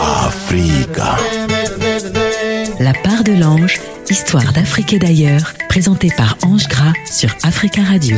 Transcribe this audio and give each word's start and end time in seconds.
Africa. 0.00 1.16
La 2.80 2.92
part 2.92 3.24
de 3.24 3.32
l'ange, 3.32 3.80
histoire 4.10 4.52
d'Afrique 4.52 4.92
et 4.92 4.98
d'ailleurs, 4.98 5.52
présentée 5.68 6.10
par 6.16 6.36
Ange 6.42 6.68
Gras 6.68 6.92
sur 7.10 7.34
Africa 7.42 7.82
Radio. 7.82 8.16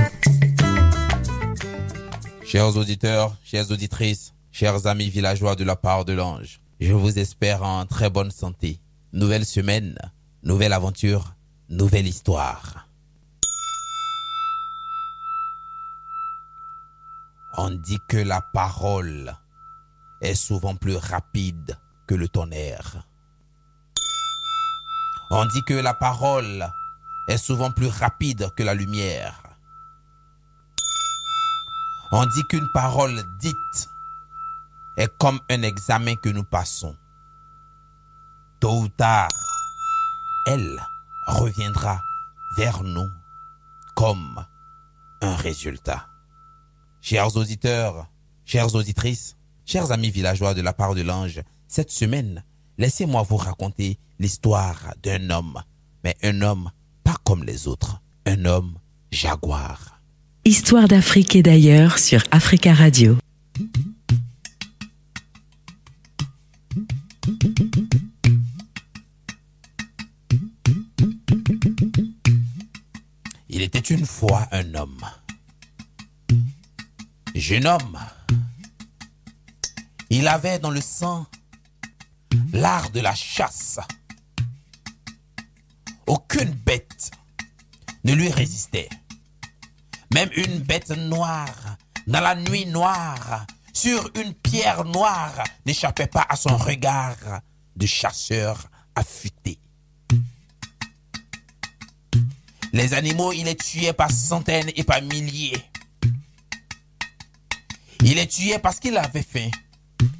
Chers 2.44 2.76
auditeurs, 2.76 3.36
chères 3.44 3.70
auditrices, 3.70 4.34
chers 4.52 4.86
amis 4.86 5.08
villageois 5.08 5.56
de 5.56 5.64
la 5.64 5.76
part 5.76 6.04
de 6.04 6.12
l'ange, 6.12 6.60
je 6.80 6.92
vous 6.92 7.18
espère 7.18 7.62
en 7.62 7.86
très 7.86 8.10
bonne 8.10 8.30
santé. 8.30 8.80
Nouvelle 9.12 9.44
semaine, 9.44 9.96
nouvelle 10.42 10.72
aventure, 10.72 11.34
nouvelle 11.68 12.06
histoire. 12.06 12.88
On 17.56 17.70
dit 17.70 18.00
que 18.08 18.16
la 18.16 18.40
parole 18.40 19.32
est 20.20 20.34
souvent 20.34 20.74
plus 20.74 20.96
rapide 20.96 21.78
que 22.08 22.16
le 22.16 22.28
tonnerre. 22.28 23.06
On 25.30 25.46
dit 25.46 25.62
que 25.62 25.74
la 25.74 25.94
parole 25.94 26.68
est 27.28 27.38
souvent 27.38 27.70
plus 27.70 27.86
rapide 27.86 28.52
que 28.56 28.64
la 28.64 28.74
lumière. 28.74 29.40
On 32.10 32.26
dit 32.26 32.42
qu'une 32.48 32.68
parole 32.72 33.22
dite 33.38 33.88
est 34.96 35.16
comme 35.18 35.38
un 35.48 35.62
examen 35.62 36.16
que 36.16 36.30
nous 36.30 36.44
passons. 36.44 36.96
Tôt 38.58 38.80
ou 38.80 38.88
tard, 38.88 39.28
elle 40.46 40.82
reviendra 41.28 42.00
vers 42.56 42.82
nous 42.82 43.10
comme 43.94 44.44
un 45.22 45.36
résultat. 45.36 46.08
Chers 47.06 47.36
auditeurs, 47.36 48.06
chères 48.46 48.74
auditrices, 48.74 49.36
chers 49.66 49.92
amis 49.92 50.10
villageois 50.10 50.54
de 50.54 50.62
la 50.62 50.72
part 50.72 50.94
de 50.94 51.02
l'ange, 51.02 51.42
cette 51.68 51.90
semaine, 51.90 52.42
laissez-moi 52.78 53.20
vous 53.28 53.36
raconter 53.36 53.98
l'histoire 54.18 54.94
d'un 55.02 55.28
homme, 55.28 55.60
mais 56.02 56.16
un 56.22 56.40
homme 56.40 56.70
pas 57.02 57.16
comme 57.22 57.44
les 57.44 57.68
autres, 57.68 58.00
un 58.24 58.46
homme 58.46 58.78
jaguar. 59.10 60.00
Histoire 60.46 60.88
d'Afrique 60.88 61.36
et 61.36 61.42
d'ailleurs 61.42 61.98
sur 61.98 62.22
Africa 62.30 62.72
Radio. 62.72 63.18
Il 73.50 73.60
était 73.60 73.78
une 73.78 74.06
fois 74.06 74.48
un 74.52 74.74
homme. 74.74 75.04
Jeune 77.34 77.66
homme. 77.66 77.98
Il 80.08 80.28
avait 80.28 80.60
dans 80.60 80.70
le 80.70 80.80
sang 80.80 81.26
l'art 82.52 82.90
de 82.90 83.00
la 83.00 83.14
chasse. 83.14 83.80
Aucune 86.06 86.52
bête 86.52 87.10
ne 88.04 88.12
lui 88.12 88.30
résistait. 88.30 88.88
Même 90.12 90.30
une 90.36 90.60
bête 90.60 90.90
noire, 90.90 91.76
dans 92.06 92.20
la 92.20 92.36
nuit 92.36 92.66
noire, 92.66 93.46
sur 93.72 94.10
une 94.14 94.32
pierre 94.34 94.84
noire, 94.84 95.42
n'échappait 95.66 96.06
pas 96.06 96.24
à 96.28 96.36
son 96.36 96.56
regard 96.56 97.16
de 97.74 97.86
chasseur 97.86 98.70
affûté. 98.94 99.58
Les 102.72 102.94
animaux, 102.94 103.32
il 103.32 103.44
les 103.44 103.56
tuait 103.56 103.92
par 103.92 104.10
centaines 104.12 104.70
et 104.76 104.84
par 104.84 105.02
milliers. 105.02 105.64
Il 108.14 108.18
les 108.18 108.28
tuait 108.28 108.60
parce 108.60 108.78
qu'il 108.78 108.96
avait 108.96 109.24
faim. 109.24 109.50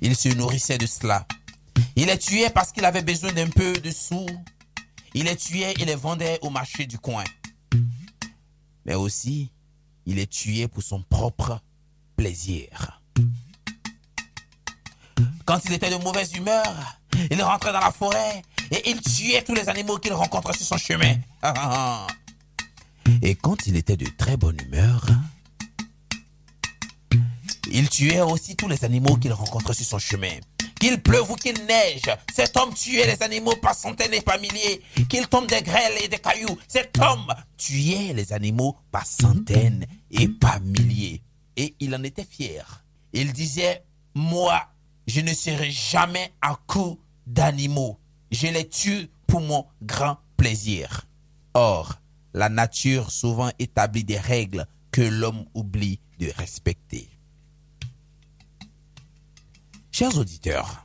Il 0.01 0.17
se 0.17 0.29
nourrissait 0.31 0.79
de 0.79 0.87
cela. 0.87 1.29
Il 1.95 2.07
les 2.07 2.19
tuait 2.19 2.51
parce 2.51 2.73
qu'il 2.73 2.85
avait 2.85 3.03
besoin 3.03 3.33
d'un 3.33 3.49
peu 3.49 3.73
de 3.73 3.93
sous. 3.93 4.27
Il 5.15 5.27
les 5.27 5.37
tuait 5.37 5.75
et 5.79 5.85
les 5.85 5.95
vendait 5.95 6.41
au 6.43 6.51
marché 6.51 6.87
du 6.87 6.99
coin. 6.99 7.23
Mais 8.85 8.97
aussi, 8.97 9.53
il 10.07 10.17
les 10.17 10.27
tuait 10.27 10.67
pour 10.67 10.83
son 10.83 11.03
propre 11.03 11.61
plaisir. 12.17 13.01
Quand 15.45 15.61
il 15.65 15.73
était 15.75 15.91
de 15.91 16.03
mauvaise 16.03 16.35
humeur, 16.35 16.99
il 17.31 17.41
rentrait 17.45 17.73
dans 17.73 17.79
la 17.79 17.93
forêt 17.93 18.43
et 18.73 18.91
il 18.91 19.01
tuait 19.03 19.43
tous 19.43 19.55
les 19.55 19.69
animaux 19.69 19.99
qu'il 19.99 20.15
rencontrait 20.15 20.55
sur 20.55 20.67
son 20.67 20.79
chemin. 20.79 21.15
Et 23.23 23.37
quand 23.37 23.69
il 23.69 23.77
était 23.77 23.97
de 23.97 24.07
très 24.19 24.37
bonne 24.37 24.59
humeur, 24.61 25.07
il 27.75 27.89
tuait 27.89 28.21
aussi 28.21 28.55
tous 28.55 28.69
les 28.69 28.85
animaux 28.85 29.17
qu'il 29.17 29.33
rencontrait 29.33 29.75
sur 29.75 29.85
son 29.85 29.99
chemin. 29.99 30.39
Qu'il 30.79 31.03
pleuve 31.03 31.29
ou 31.29 31.35
qu'il 31.35 31.61
neige, 31.67 32.09
cet 32.33 32.57
homme 32.57 32.73
tuait 32.73 33.05
les 33.05 33.21
animaux 33.21 33.57
par 33.57 33.75
centaines 33.75 34.15
et 34.15 34.21
par 34.21 34.39
milliers. 34.39 34.81
Qu'il 35.09 35.27
tombe 35.27 35.49
des 35.49 35.61
grêles 35.61 35.99
et 36.05 36.07
des 36.07 36.21
cailloux, 36.21 36.57
cet 36.69 36.97
homme 36.99 37.35
tuait 37.57 38.13
les 38.13 38.33
animaux 38.33 38.77
par 38.93 39.05
centaines 39.05 39.87
et 40.13 40.29
par 40.29 40.61
milliers. 40.61 41.21
Et 41.57 41.75
il 41.81 41.93
en 41.97 42.05
était 42.05 42.25
fier. 42.25 42.85
Il 43.13 43.33
disait, 43.33 43.83
moi, 44.15 44.69
je 45.09 45.21
ne 45.21 45.35
serai 45.35 45.73
jamais 45.73 46.33
à 46.41 46.57
coup 46.69 47.01
d'animaux. 47.27 47.99
Je 48.31 48.47
les 48.47 48.69
tue 48.69 49.09
pour 49.27 49.41
mon 49.41 49.67
grand 49.83 50.19
plaisir. 50.37 51.09
Or, 51.55 51.97
la 52.35 52.49
nature 52.49 53.11
souvent 53.11 53.51
établit 53.59 54.05
des 54.05 54.19
règles 54.19 54.65
que 54.93 55.03
l'homme 55.03 55.45
oublie 55.55 55.99
de 56.21 56.31
respecter. 56.37 57.09
Chers 59.97 60.19
auditeurs, 60.19 60.85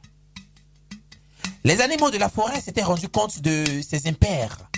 les 1.63 1.81
animaux 1.81 2.11
de 2.11 2.19
la 2.19 2.29
forêt 2.29 2.61
s'étaient 2.61 2.83
rendus 2.83 3.09
compte 3.09 3.41
de 3.41 3.81
ces 3.81 4.07
impairs, 4.07 4.69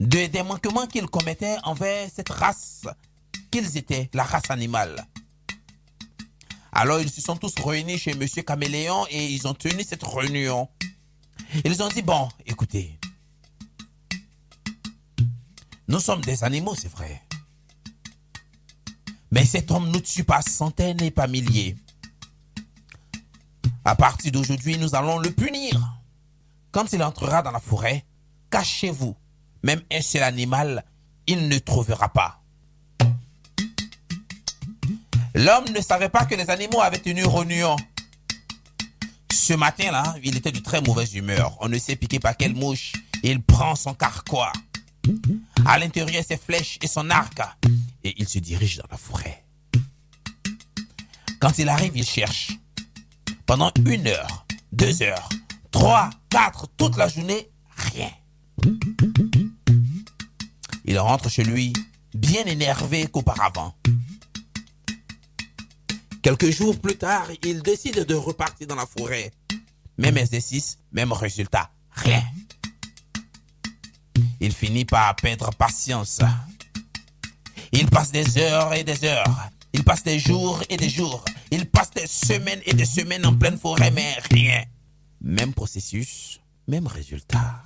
de, 0.00 0.26
des 0.26 0.42
manquements 0.42 0.88
qu'ils 0.88 1.06
commettaient 1.06 1.56
envers 1.62 2.10
cette 2.12 2.30
race 2.30 2.82
qu'ils 3.52 3.76
étaient, 3.76 4.10
la 4.12 4.24
race 4.24 4.50
animale. 4.50 5.06
Alors 6.72 6.98
ils 6.98 7.12
se 7.12 7.20
sont 7.20 7.36
tous 7.36 7.54
réunis 7.64 7.96
chez 7.96 8.12
Monsieur 8.14 8.42
Caméléon 8.42 9.06
et 9.08 9.26
ils 9.28 9.46
ont 9.46 9.54
tenu 9.54 9.84
cette 9.84 10.02
réunion. 10.02 10.68
Ils 11.64 11.80
ont 11.80 11.88
dit, 11.90 12.02
bon, 12.02 12.28
écoutez, 12.44 12.98
nous 15.86 16.00
sommes 16.00 16.22
des 16.22 16.42
animaux, 16.42 16.74
c'est 16.74 16.90
vrai. 16.90 17.22
Mais 19.30 19.44
cet 19.44 19.70
homme 19.70 19.92
nous 19.92 20.00
tue 20.00 20.24
par 20.24 20.42
centaines 20.42 21.00
et 21.04 21.12
par 21.12 21.28
milliers. 21.28 21.76
À 23.88 23.94
partir 23.94 24.30
d'aujourd'hui, 24.32 24.76
nous 24.76 24.94
allons 24.94 25.18
le 25.18 25.30
punir. 25.30 25.98
Quand 26.72 26.92
il 26.92 27.02
entrera 27.02 27.40
dans 27.40 27.52
la 27.52 27.58
forêt, 27.58 28.04
cachez-vous. 28.50 29.16
Même 29.62 29.80
un 29.90 30.02
seul 30.02 30.24
animal, 30.24 30.84
il 31.26 31.48
ne 31.48 31.58
trouvera 31.58 32.10
pas. 32.10 32.42
L'homme 35.34 35.70
ne 35.74 35.80
savait 35.80 36.10
pas 36.10 36.26
que 36.26 36.34
les 36.34 36.50
animaux 36.50 36.82
avaient 36.82 36.98
tenu 36.98 37.24
réunion. 37.24 37.76
Ce 39.32 39.54
matin-là, 39.54 40.16
il 40.22 40.36
était 40.36 40.52
de 40.52 40.60
très 40.60 40.82
mauvaise 40.82 41.14
humeur. 41.14 41.56
On 41.60 41.70
ne 41.70 41.78
sait 41.78 41.96
piqué 41.96 42.20
par 42.20 42.36
quelle 42.36 42.54
mouche. 42.54 42.92
Il 43.22 43.40
prend 43.40 43.74
son 43.74 43.94
carquois. 43.94 44.52
À 45.64 45.78
l'intérieur, 45.78 46.22
ses 46.28 46.36
flèches 46.36 46.78
et 46.82 46.88
son 46.88 47.08
arc. 47.08 47.40
Et 48.04 48.14
il 48.18 48.28
se 48.28 48.38
dirige 48.38 48.76
dans 48.76 48.88
la 48.90 48.98
forêt. 48.98 49.46
Quand 51.40 51.56
il 51.56 51.70
arrive, 51.70 51.96
il 51.96 52.04
cherche. 52.04 52.50
Pendant 53.48 53.72
une 53.86 54.06
heure, 54.06 54.46
deux 54.72 55.00
heures, 55.00 55.26
trois, 55.70 56.10
quatre, 56.28 56.66
toute 56.76 56.98
la 56.98 57.08
journée, 57.08 57.48
rien. 57.74 58.10
Il 60.84 60.98
rentre 60.98 61.30
chez 61.30 61.44
lui 61.44 61.72
bien 62.12 62.44
énervé 62.44 63.06
qu'auparavant. 63.06 63.74
Quelques 66.20 66.50
jours 66.50 66.78
plus 66.78 66.98
tard, 66.98 67.28
il 67.42 67.62
décide 67.62 68.04
de 68.04 68.14
repartir 68.14 68.66
dans 68.66 68.74
la 68.74 68.84
forêt. 68.84 69.32
Même 69.96 70.18
exercice, 70.18 70.76
même 70.92 71.14
résultat, 71.14 71.70
rien. 71.92 72.22
Il 74.40 74.52
finit 74.52 74.84
par 74.84 75.16
perdre 75.16 75.48
patience. 75.54 76.20
Il 77.72 77.86
passe 77.86 78.12
des 78.12 78.36
heures 78.36 78.74
et 78.74 78.84
des 78.84 79.06
heures. 79.06 79.48
Il 79.72 79.84
passe 79.84 80.02
des 80.02 80.18
jours 80.18 80.62
et 80.68 80.76
des 80.76 80.90
jours. 80.90 81.24
Passe 81.72 81.90
des 81.90 82.06
semaines 82.06 82.60
et 82.66 82.74
des 82.74 82.84
semaines 82.84 83.26
en 83.26 83.36
pleine 83.36 83.58
forêt, 83.58 83.90
mais 83.90 84.14
rien. 84.30 84.64
Même 85.20 85.52
processus, 85.52 86.40
même 86.66 86.86
résultat. 86.86 87.62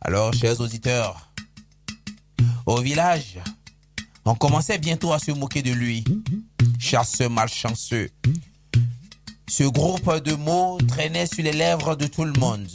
Alors, 0.00 0.32
chers 0.32 0.60
auditeurs, 0.60 1.32
au 2.64 2.80
village, 2.80 3.38
on 4.24 4.34
commençait 4.34 4.78
bientôt 4.78 5.12
à 5.12 5.18
se 5.18 5.30
moquer 5.30 5.62
de 5.62 5.72
lui. 5.72 6.04
Chasseux 6.78 7.28
malchanceux. 7.28 8.10
Ce 9.48 9.64
groupe 9.64 10.22
de 10.24 10.34
mots 10.34 10.78
traînait 10.88 11.26
sur 11.26 11.44
les 11.44 11.52
lèvres 11.52 11.94
de 11.94 12.06
tout 12.06 12.24
le 12.24 12.32
monde. 12.32 12.68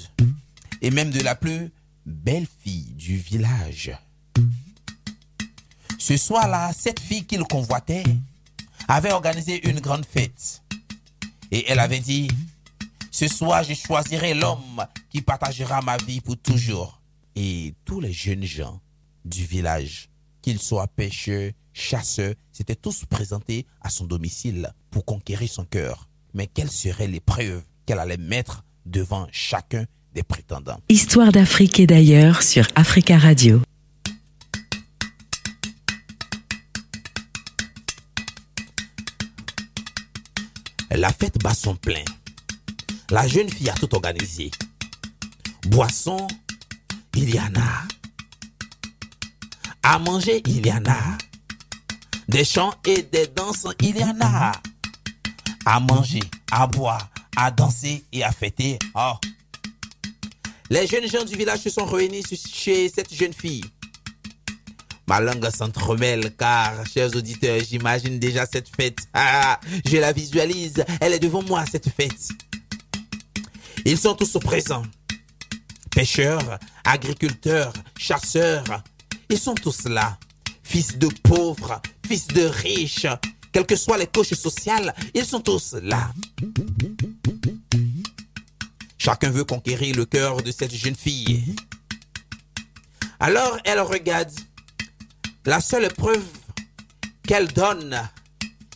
Et 0.81 0.92
même 0.92 1.12
de 1.12 1.22
la 1.22 1.36
plus 1.36 1.72
belle 2.06 2.48
fille 2.63 2.94
du 2.94 3.18
village. 3.18 3.92
Ce 6.01 6.18
soir-là, 6.18 6.71
cette 6.75 7.00
fille 7.00 7.25
qu'il 7.25 7.44
convoitait 7.44 8.03
avait 8.88 9.12
organisé 9.12 9.69
une 9.69 9.80
grande 9.80 10.03
fête. 10.03 10.63
Et 11.51 11.69
elle 11.69 11.77
avait 11.77 12.00
dit, 12.00 12.27
ce 13.12 13.27
soir, 13.27 13.63
je 13.63 13.75
choisirai 13.75 14.33
l'homme 14.33 14.83
qui 15.12 15.21
partagera 15.21 15.80
ma 15.83 15.98
vie 15.98 16.19
pour 16.19 16.38
toujours. 16.38 17.00
Et 17.36 17.75
tous 17.86 18.01
les 18.01 18.12
jeunes 18.12 18.45
gens 18.45 18.81
du 19.25 19.45
village, 19.45 20.09
qu'ils 20.42 20.59
soient 20.59 20.88
pêcheurs, 20.88 21.51
chasseurs, 21.71 22.33
s'étaient 22.51 22.75
tous 22.75 23.06
présentés 23.06 23.68
à 23.80 23.92
son 23.92 24.06
domicile 24.06 24.74
pour 24.89 25.06
conquérir 25.06 25.51
son 25.51 25.65
cœur. 25.65 26.09
Mais 26.33 26.47
quelles 26.47 26.71
seraient 26.71 27.06
les 27.06 27.19
preuves 27.19 27.62
qu'elle 27.86 28.00
allait 28.00 28.18
mettre 28.18 28.63
devant 28.88 29.27
chacun 29.31 29.86
des 30.15 30.24
prétendants? 30.24 30.80
Histoire 30.89 31.31
d'Afrique 31.31 31.80
et 31.80 31.86
d'ailleurs 31.86 32.42
sur 32.42 32.68
Africa 32.74 33.19
Radio. 33.19 33.62
La 40.95 41.13
fête 41.13 41.41
bat 41.41 41.53
son 41.53 41.75
plein. 41.75 42.03
La 43.09 43.25
jeune 43.27 43.49
fille 43.49 43.69
a 43.69 43.73
tout 43.73 43.93
organisé. 43.95 44.51
Boisson, 45.67 46.27
il 47.15 47.33
y 47.33 47.39
en 47.39 47.53
a. 47.55 47.88
À 49.83 49.99
manger, 49.99 50.41
il 50.45 50.65
y 50.65 50.71
en 50.71 50.83
a. 50.85 51.17
Des 52.27 52.43
chants 52.43 52.73
et 52.85 53.03
des 53.03 53.27
danses, 53.27 53.67
il 53.81 53.97
y 53.97 54.03
en 54.03 54.17
a. 54.21 54.51
À 55.65 55.79
manger, 55.79 56.23
à 56.51 56.67
boire, 56.67 57.09
à 57.37 57.51
danser 57.51 58.03
et 58.11 58.23
à 58.23 58.31
fêter. 58.31 58.77
Oh. 58.94 59.13
Les 60.69 60.87
jeunes 60.87 61.07
gens 61.07 61.23
du 61.23 61.35
village 61.35 61.59
se 61.59 61.69
sont 61.69 61.85
réunis 61.85 62.23
chez 62.23 62.89
cette 62.89 63.13
jeune 63.13 63.33
fille. 63.33 63.63
Ma 65.11 65.19
langue 65.19 65.49
s'entremêle 65.53 66.33
car, 66.37 66.87
chers 66.87 67.13
auditeurs, 67.13 67.59
j'imagine 67.69 68.17
déjà 68.17 68.45
cette 68.45 68.73
fête. 68.73 68.99
Ah, 69.13 69.59
je 69.85 69.97
la 69.97 70.13
visualise. 70.13 70.85
Elle 71.01 71.11
est 71.11 71.19
devant 71.19 71.43
moi, 71.43 71.65
cette 71.69 71.89
fête. 71.89 72.29
Ils 73.83 73.97
sont 73.97 74.15
tous 74.15 74.37
présents. 74.39 74.83
Pêcheurs, 75.93 76.59
agriculteurs, 76.85 77.73
chasseurs. 77.97 78.63
Ils 79.29 79.37
sont 79.37 79.53
tous 79.53 79.83
là. 79.83 80.17
Fils 80.63 80.97
de 80.97 81.09
pauvres, 81.23 81.81
fils 82.07 82.27
de 82.27 82.43
riches, 82.43 83.07
quelles 83.51 83.65
que 83.65 83.75
soient 83.75 83.97
les 83.97 84.07
couches 84.07 84.35
sociales, 84.35 84.95
ils 85.13 85.25
sont 85.25 85.41
tous 85.41 85.75
là. 85.83 86.09
Chacun 88.97 89.29
veut 89.29 89.43
conquérir 89.43 89.93
le 89.93 90.05
cœur 90.05 90.41
de 90.41 90.53
cette 90.53 90.73
jeune 90.73 90.95
fille. 90.95 91.53
Alors 93.19 93.57
elle 93.65 93.81
regarde. 93.81 94.31
La 95.45 95.59
seule 95.59 95.91
preuve 95.91 96.23
qu'elle 97.23 97.47
donne, 97.47 97.99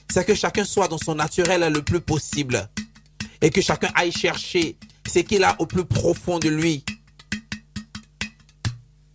c'est 0.09 0.25
que 0.25 0.33
chacun 0.33 0.63
soit 0.63 0.87
dans 0.87 0.97
son 0.97 1.13
naturel 1.13 1.71
le 1.71 1.83
plus 1.83 2.01
possible. 2.01 2.67
Et 3.41 3.51
que 3.51 3.61
chacun 3.61 3.91
aille 3.93 4.11
chercher 4.11 4.77
ce 5.07 5.19
qu'il 5.19 5.43
a 5.43 5.55
au 5.59 5.67
plus 5.67 5.85
profond 5.85 6.39
de 6.39 6.49
lui. 6.49 6.83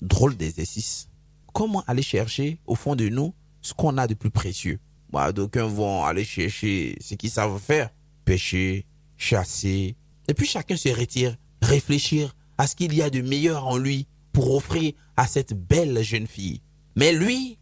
Drôle 0.00 0.36
d'exercice. 0.36 1.08
Comment 1.52 1.82
aller 1.88 2.02
chercher 2.02 2.60
au 2.66 2.76
fond 2.76 2.94
de 2.94 3.08
nous 3.08 3.34
ce 3.62 3.74
qu'on 3.74 3.98
a 3.98 4.06
de 4.06 4.14
plus 4.14 4.30
précieux? 4.30 4.78
Bah, 5.12 5.32
D'aucuns 5.32 5.66
vont 5.66 6.04
aller 6.04 6.24
chercher 6.24 6.96
ce 7.00 7.16
qu'ils 7.16 7.30
savent 7.30 7.58
faire. 7.58 7.90
Pêcher, 8.24 8.86
chasser. 9.16 9.96
Et 10.28 10.34
puis 10.34 10.46
chacun 10.46 10.76
se 10.76 10.88
retire, 10.90 11.34
réfléchir 11.62 12.36
à 12.58 12.68
ce 12.68 12.76
qu'il 12.76 12.94
y 12.94 13.02
a 13.02 13.10
de 13.10 13.20
meilleur 13.22 13.66
en 13.66 13.76
lui 13.76 14.06
pour 14.32 14.54
offrir 14.54 14.92
à 15.16 15.26
cette 15.26 15.54
belle 15.54 16.00
jeune 16.02 16.28
fille. 16.28 16.62
Mais 16.96 17.12
lui, 17.12 17.58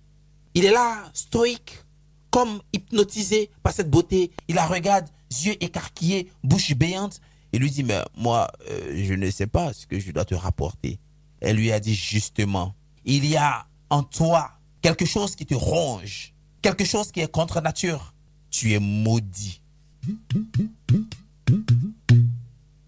il 0.55 0.65
est 0.65 0.73
là, 0.73 1.11
stoïque, 1.13 1.85
comme 2.31 2.61
hypnotisé 2.73 3.51
par 3.63 3.73
cette 3.73 3.91
beauté. 3.91 4.31
Il 4.49 4.57
la 4.57 4.67
regarde, 4.67 5.09
yeux 5.31 5.63
écarquillés, 5.63 6.31
bouche 6.43 6.75
béante, 6.75 7.21
et 7.53 7.59
lui 7.59 7.71
dit, 7.71 7.83
mais 7.83 8.01
moi, 8.17 8.51
euh, 8.69 9.03
je 9.05 9.15
ne 9.15 9.31
sais 9.31 9.47
pas 9.47 9.73
ce 9.73 9.87
que 9.87 9.99
je 9.99 10.13
dois 10.13 10.25
te 10.25 10.35
rapporter. 10.35 10.99
Elle 11.41 11.57
lui 11.57 11.73
a 11.73 11.81
dit 11.81 11.95
justement, 11.95 12.75
il 13.05 13.25
y 13.25 13.37
a 13.37 13.67
en 13.91 14.03
toi 14.03 14.51
quelque 14.83 15.07
chose 15.07 15.35
qui 15.35 15.47
te 15.47 15.55
ronge, 15.55 16.35
quelque 16.63 16.85
chose 16.85 17.11
qui 17.13 17.21
est 17.21 17.31
contre 17.31 17.61
nature. 17.61 18.15
Tu 18.51 18.73
es 18.73 18.79
maudit. 18.79 19.63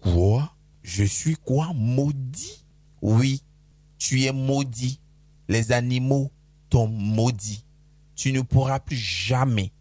Quoi? 0.01 0.53
Je 0.83 1.03
suis 1.03 1.35
quoi? 1.35 1.71
Maudit? 1.73 2.65
Oui, 3.01 3.41
tu 3.97 4.23
es 4.23 4.31
maudit. 4.31 4.99
Les 5.51 5.73
animaux 5.73 6.31
t'ont 6.69 6.87
maudit. 6.87 7.65
Tu 8.15 8.31
ne 8.31 8.39
pourras 8.39 8.79
plus 8.79 8.95
jamais, 8.95 9.73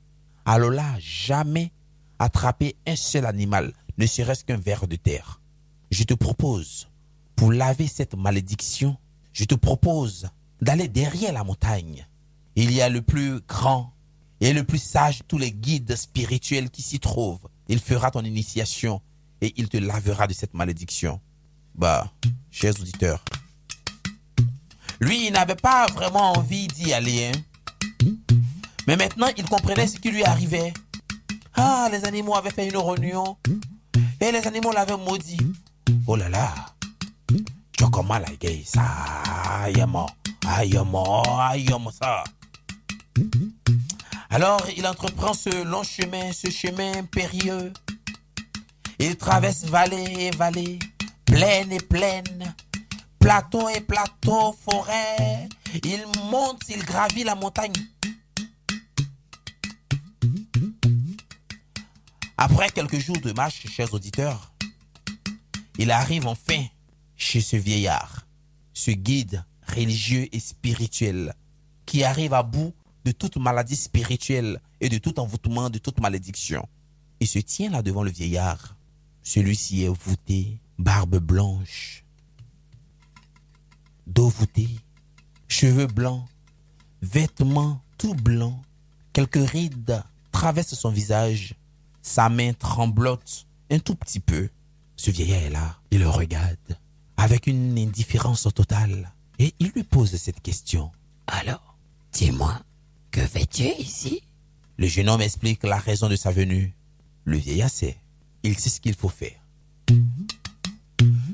alors 0.44 0.70
là, 0.70 0.96
jamais 0.98 1.70
attraper 2.18 2.74
un 2.88 2.96
seul 2.96 3.24
animal, 3.24 3.72
ne 3.96 4.04
serait-ce 4.04 4.44
qu'un 4.44 4.56
ver 4.56 4.88
de 4.88 4.96
terre. 4.96 5.40
Je 5.92 6.02
te 6.02 6.12
propose, 6.12 6.88
pour 7.36 7.52
laver 7.52 7.86
cette 7.86 8.16
malédiction, 8.16 8.96
je 9.32 9.44
te 9.44 9.54
propose 9.54 10.28
d'aller 10.60 10.88
derrière 10.88 11.32
la 11.32 11.44
montagne. 11.44 12.04
Il 12.56 12.72
y 12.72 12.82
a 12.82 12.88
le 12.88 13.00
plus 13.00 13.40
grand 13.42 13.92
et 14.40 14.52
le 14.52 14.64
plus 14.64 14.82
sage 14.82 15.20
de 15.20 15.24
tous 15.28 15.38
les 15.38 15.52
guides 15.52 15.94
spirituels 15.94 16.70
qui 16.70 16.82
s'y 16.82 16.98
trouvent. 16.98 17.48
Il 17.68 17.78
fera 17.78 18.10
ton 18.10 18.24
initiation 18.24 19.00
et 19.40 19.54
il 19.56 19.68
te 19.68 19.76
lavera 19.76 20.26
de 20.26 20.32
cette 20.32 20.54
malédiction. 20.54 21.20
Bah, 21.76 22.12
chers 22.50 22.74
auditeurs, 22.80 23.24
lui, 25.00 25.26
il 25.26 25.32
n'avait 25.32 25.56
pas 25.56 25.86
vraiment 25.86 26.32
envie 26.32 26.66
d'y 26.68 26.92
aller. 26.92 27.32
Hein. 27.32 28.12
Mais 28.86 28.96
maintenant, 28.96 29.28
il 29.36 29.44
comprenait 29.44 29.86
ce 29.86 29.98
qui 29.98 30.10
lui 30.10 30.24
arrivait. 30.24 30.74
Ah, 31.54 31.88
les 31.90 32.04
animaux 32.04 32.36
avaient 32.36 32.50
fait 32.50 32.68
une 32.68 32.76
réunion. 32.76 33.36
Et 34.20 34.30
les 34.30 34.46
animaux 34.46 34.72
l'avaient 34.72 34.96
maudit. 34.96 35.40
Oh 36.06 36.16
là 36.16 36.28
là. 36.28 36.52
comment 37.90 38.18
la 38.18 38.30
gay 38.38 38.62
ça. 38.64 38.82
Aïe, 39.62 39.74
aïe, 40.46 40.76
aïe, 40.76 41.66
ça. 41.98 42.24
Alors, 44.28 44.60
il 44.76 44.86
entreprend 44.86 45.32
ce 45.34 45.64
long 45.64 45.82
chemin, 45.82 46.32
ce 46.32 46.50
chemin 46.50 47.04
périlleux. 47.04 47.72
Il 48.98 49.16
traverse 49.16 49.64
vallée 49.64 50.14
et 50.18 50.30
vallée, 50.36 50.78
plaine 51.24 51.72
et 51.72 51.80
plaine, 51.80 52.54
plateau 53.20 53.68
et 53.68 53.80
plateau, 53.80 54.56
forêt. 54.68 55.48
Il 55.84 56.04
monte, 56.30 56.62
il 56.68 56.82
gravit 56.84 57.22
la 57.22 57.36
montagne. 57.36 57.72
Après 62.36 62.70
quelques 62.70 62.98
jours 62.98 63.20
de 63.20 63.32
marche, 63.32 63.66
chers 63.68 63.92
auditeurs, 63.94 64.52
il 65.78 65.90
arrive 65.90 66.26
enfin 66.26 66.64
chez 67.16 67.40
ce 67.40 67.56
vieillard, 67.56 68.26
ce 68.72 68.90
guide 68.90 69.44
religieux 69.68 70.26
et 70.34 70.40
spirituel 70.40 71.34
qui 71.86 72.02
arrive 72.02 72.34
à 72.34 72.42
bout 72.42 72.72
de 73.04 73.12
toute 73.12 73.36
maladie 73.36 73.76
spirituelle 73.76 74.60
et 74.80 74.88
de 74.88 74.98
tout 74.98 75.20
envoûtement, 75.20 75.70
de 75.70 75.78
toute 75.78 76.00
malédiction. 76.00 76.66
Il 77.20 77.28
se 77.28 77.38
tient 77.38 77.70
là 77.70 77.82
devant 77.82 78.02
le 78.02 78.10
vieillard. 78.10 78.76
Celui-ci 79.22 79.84
est 79.84 79.88
voûté, 79.88 80.60
barbe 80.78 81.18
blanche, 81.18 82.04
dos 84.10 84.28
voûté, 84.28 84.68
cheveux 85.48 85.86
blancs, 85.86 86.26
vêtements 87.02 87.80
tout 87.96 88.14
blancs, 88.14 88.60
quelques 89.12 89.48
rides 89.50 90.02
traversent 90.32 90.74
son 90.74 90.90
visage, 90.90 91.54
sa 92.02 92.28
main 92.28 92.52
tremblote 92.52 93.46
un 93.70 93.78
tout 93.78 93.94
petit 93.94 94.20
peu. 94.20 94.48
Ce 94.96 95.10
vieillard 95.10 95.42
est 95.42 95.50
là, 95.50 95.78
il 95.90 96.00
le 96.00 96.08
regarde 96.08 96.56
avec 97.16 97.46
une 97.46 97.78
indifférence 97.78 98.48
totale 98.54 99.12
et 99.38 99.54
il 99.58 99.68
lui 99.68 99.84
pose 99.84 100.14
cette 100.16 100.40
question. 100.42 100.90
Alors, 101.26 101.76
dis-moi, 102.12 102.60
que 103.10 103.20
fais-tu 103.20 103.64
ici? 103.78 104.22
Le 104.76 104.86
jeune 104.86 105.08
homme 105.08 105.20
explique 105.20 105.62
la 105.62 105.78
raison 105.78 106.08
de 106.08 106.16
sa 106.16 106.30
venue. 106.30 106.74
Le 107.24 107.36
vieillard 107.36 107.70
sait, 107.70 107.98
il 108.42 108.58
sait 108.58 108.70
ce 108.70 108.80
qu'il 108.80 108.94
faut 108.94 109.08
faire. 109.08 109.38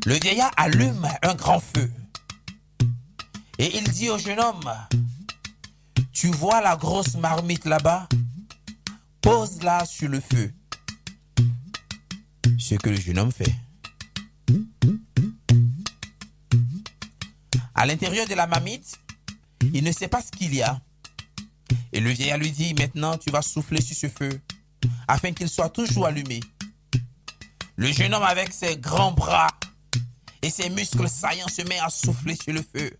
Le 0.04 0.14
vieillard 0.14 0.52
allume 0.56 1.08
un 1.22 1.34
grand 1.34 1.60
feu 1.60 1.90
et 3.58 3.76
il 3.76 3.84
dit 3.90 4.10
au 4.10 4.18
jeune 4.18 4.40
homme, 4.40 4.70
tu 6.12 6.28
vois 6.28 6.60
la 6.60 6.76
grosse 6.76 7.16
marmite 7.16 7.64
là-bas? 7.64 8.08
Pose-la 9.20 9.84
sur 9.84 10.08
le 10.08 10.20
feu. 10.20 10.52
Ce 12.58 12.74
que 12.74 12.90
le 12.90 12.96
jeune 12.96 13.18
homme 13.18 13.32
fait. 13.32 13.54
À 17.74 17.86
l'intérieur 17.86 18.26
de 18.26 18.34
la 18.34 18.46
marmite, 18.46 18.98
il 19.74 19.84
ne 19.84 19.92
sait 19.92 20.08
pas 20.08 20.22
ce 20.22 20.30
qu'il 20.30 20.54
y 20.54 20.62
a. 20.62 20.80
Et 21.92 22.00
le 22.00 22.10
vieillard 22.10 22.38
lui 22.38 22.50
dit, 22.50 22.74
maintenant 22.74 23.16
tu 23.16 23.30
vas 23.30 23.42
souffler 23.42 23.80
sur 23.80 23.96
ce 23.96 24.08
feu, 24.08 24.40
afin 25.08 25.32
qu'il 25.32 25.48
soit 25.48 25.70
toujours 25.70 26.06
allumé. 26.06 26.40
Le 27.76 27.92
jeune 27.92 28.14
homme 28.14 28.22
avec 28.22 28.52
ses 28.52 28.76
grands 28.76 29.12
bras 29.12 29.48
et 30.42 30.50
ses 30.50 30.70
muscles 30.70 31.08
saillants 31.08 31.48
se 31.48 31.62
met 31.62 31.78
à 31.78 31.90
souffler 31.90 32.36
sur 32.36 32.52
le 32.54 32.62
feu. 32.62 32.98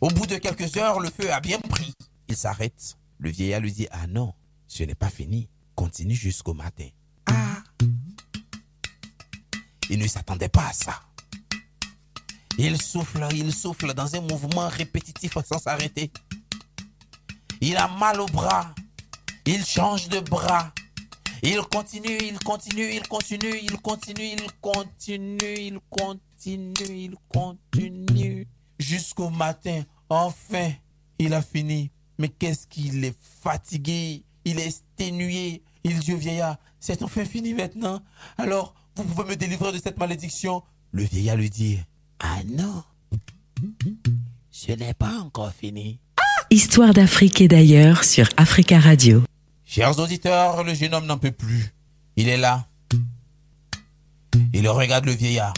Au 0.00 0.08
bout 0.08 0.26
de 0.26 0.36
quelques 0.36 0.76
heures, 0.78 0.98
le 0.98 1.10
feu 1.10 1.30
a 1.30 1.40
bien 1.40 1.58
pris. 1.58 1.92
Il 2.28 2.36
s'arrête. 2.36 2.96
Le 3.18 3.30
vieillard 3.30 3.60
lui 3.60 3.72
dit, 3.72 3.86
ah 3.90 4.06
non, 4.06 4.32
ce 4.66 4.82
n'est 4.82 4.94
pas 4.94 5.10
fini. 5.10 5.50
Continue 5.74 6.14
jusqu'au 6.14 6.54
matin. 6.54 6.88
Ah. 7.26 7.62
Il 9.90 9.98
ne 9.98 10.06
s'attendait 10.06 10.48
pas 10.48 10.68
à 10.68 10.72
ça. 10.72 11.00
Il 12.56 12.80
souffle, 12.80 13.26
il 13.32 13.52
souffle 13.52 13.92
dans 13.92 14.14
un 14.16 14.20
mouvement 14.22 14.68
répétitif 14.68 15.36
sans 15.44 15.58
s'arrêter. 15.58 16.10
Il 17.60 17.76
a 17.76 17.88
mal 17.88 18.20
au 18.20 18.26
bras. 18.26 18.74
Il 19.44 19.64
change 19.66 20.08
de 20.08 20.20
bras. 20.20 20.72
Il 21.42 21.60
continue, 21.62 22.18
il 22.22 22.38
continue, 22.38 22.94
il 22.94 23.06
continue, 23.08 23.58
il 23.62 23.80
continue, 23.80 24.28
il 24.32 24.48
continue, 24.60 25.54
il 25.58 25.78
continue, 25.90 26.72
il 26.88 27.14
continue. 27.28 28.29
Jusqu'au 28.80 29.28
matin, 29.28 29.82
enfin, 30.08 30.72
il 31.18 31.34
a 31.34 31.42
fini. 31.42 31.90
Mais 32.18 32.28
qu'est-ce 32.28 32.66
qu'il 32.66 33.04
est 33.04 33.16
fatigué, 33.42 34.24
il 34.46 34.58
est 34.58 34.66
exténué. 34.66 35.62
Il 35.84 35.98
dit 35.98 36.14
au 36.14 36.16
vieillard, 36.16 36.56
c'est 36.80 37.02
enfin 37.02 37.26
fini 37.26 37.52
maintenant. 37.52 38.00
Alors, 38.38 38.74
vous 38.96 39.04
pouvez 39.04 39.28
me 39.28 39.36
délivrer 39.36 39.72
de 39.72 39.78
cette 39.78 39.98
malédiction. 39.98 40.62
Le 40.92 41.04
vieillard 41.04 41.36
lui 41.36 41.50
dit, 41.50 41.78
ah 42.20 42.40
non, 42.46 42.82
ce 44.50 44.72
n'est 44.72 44.94
pas 44.94 45.18
encore 45.20 45.52
fini. 45.52 46.00
Histoire 46.50 46.94
d'Afrique 46.94 47.42
et 47.42 47.48
d'ailleurs 47.48 48.02
sur 48.04 48.28
Africa 48.38 48.80
Radio. 48.80 49.22
Chers 49.64 49.98
auditeurs, 49.98 50.64
le 50.64 50.74
jeune 50.74 50.94
homme 50.94 51.06
n'en 51.06 51.18
peut 51.18 51.32
plus. 51.32 51.74
Il 52.16 52.28
est 52.28 52.38
là. 52.38 52.66
Il 54.54 54.66
regarde 54.68 55.04
le 55.04 55.12
vieillard. 55.12 55.54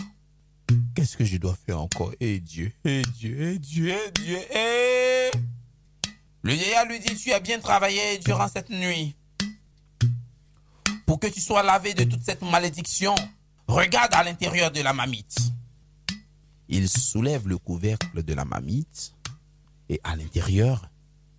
Qu'est-ce 0.95 1.17
que 1.17 1.25
je 1.25 1.37
dois 1.37 1.57
faire 1.67 1.81
encore? 1.81 2.13
Eh 2.21 2.41
Dieu, 2.41 2.73
eh 2.85 3.03
Dieu, 3.03 3.37
eh 3.41 3.59
Dieu, 3.59 3.91
eh 3.91 4.11
Dieu, 4.13 4.39
eh 4.55 5.31
Le 6.43 6.53
vieillard 6.53 6.87
lui 6.87 7.01
dit, 7.01 7.17
tu 7.17 7.33
as 7.33 7.41
bien 7.41 7.59
travaillé 7.59 8.19
durant 8.19 8.49
cette 8.49 8.71
nuit. 8.71 9.15
Pour 11.07 11.19
que 11.19 11.27
tu 11.27 11.41
sois 11.41 11.63
lavé 11.63 11.95
de 11.95 12.05
toute 12.05 12.23
cette 12.23 12.43
malédiction, 12.43 13.15
regarde 13.67 14.15
à 14.15 14.23
l'intérieur 14.23 14.71
de 14.71 14.81
la 14.81 14.93
mamite. 14.93 15.39
Il 16.69 16.89
soulève 16.89 17.49
le 17.49 17.59
couvercle 17.59 18.23
de 18.23 18.35
la 18.35 18.45
mamite 18.45 19.15
et 19.89 20.01
à 20.05 20.17
l'intérieur, 20.17 20.89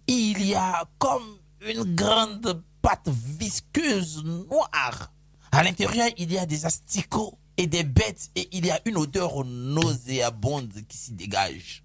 il 0.07 0.45
y 0.45 0.53
a 0.53 0.85
comme 0.99 1.37
une 1.67 1.95
grande 1.95 2.61
pâte 2.81 3.09
visqueuse 3.09 4.23
noire. 4.23 5.11
À 5.51 5.63
l'intérieur, 5.63 6.09
il 6.17 6.31
y 6.31 6.37
a 6.37 6.45
des 6.45 6.65
asticots 6.65 7.37
et 7.57 7.67
des 7.67 7.83
bêtes 7.83 8.29
et 8.35 8.49
il 8.51 8.65
y 8.65 8.71
a 8.71 8.79
une 8.85 8.97
odeur 8.97 9.43
nauséabonde 9.45 10.73
qui 10.87 10.97
s'y 10.97 11.13
dégage. 11.13 11.83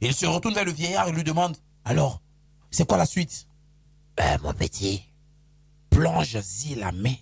Il 0.00 0.14
se 0.14 0.26
retourne 0.26 0.54
vers 0.54 0.64
le 0.64 0.72
vieillard 0.72 1.08
et 1.08 1.12
lui 1.12 1.24
demande 1.24 1.56
Alors, 1.84 2.20
c'est 2.70 2.86
quoi 2.86 2.98
la 2.98 3.06
suite? 3.06 3.46
Ben, 4.16 4.38
mon 4.42 4.52
petit, 4.52 5.02
Plonge-y 5.90 6.74
la 6.74 6.90
main 6.90 7.14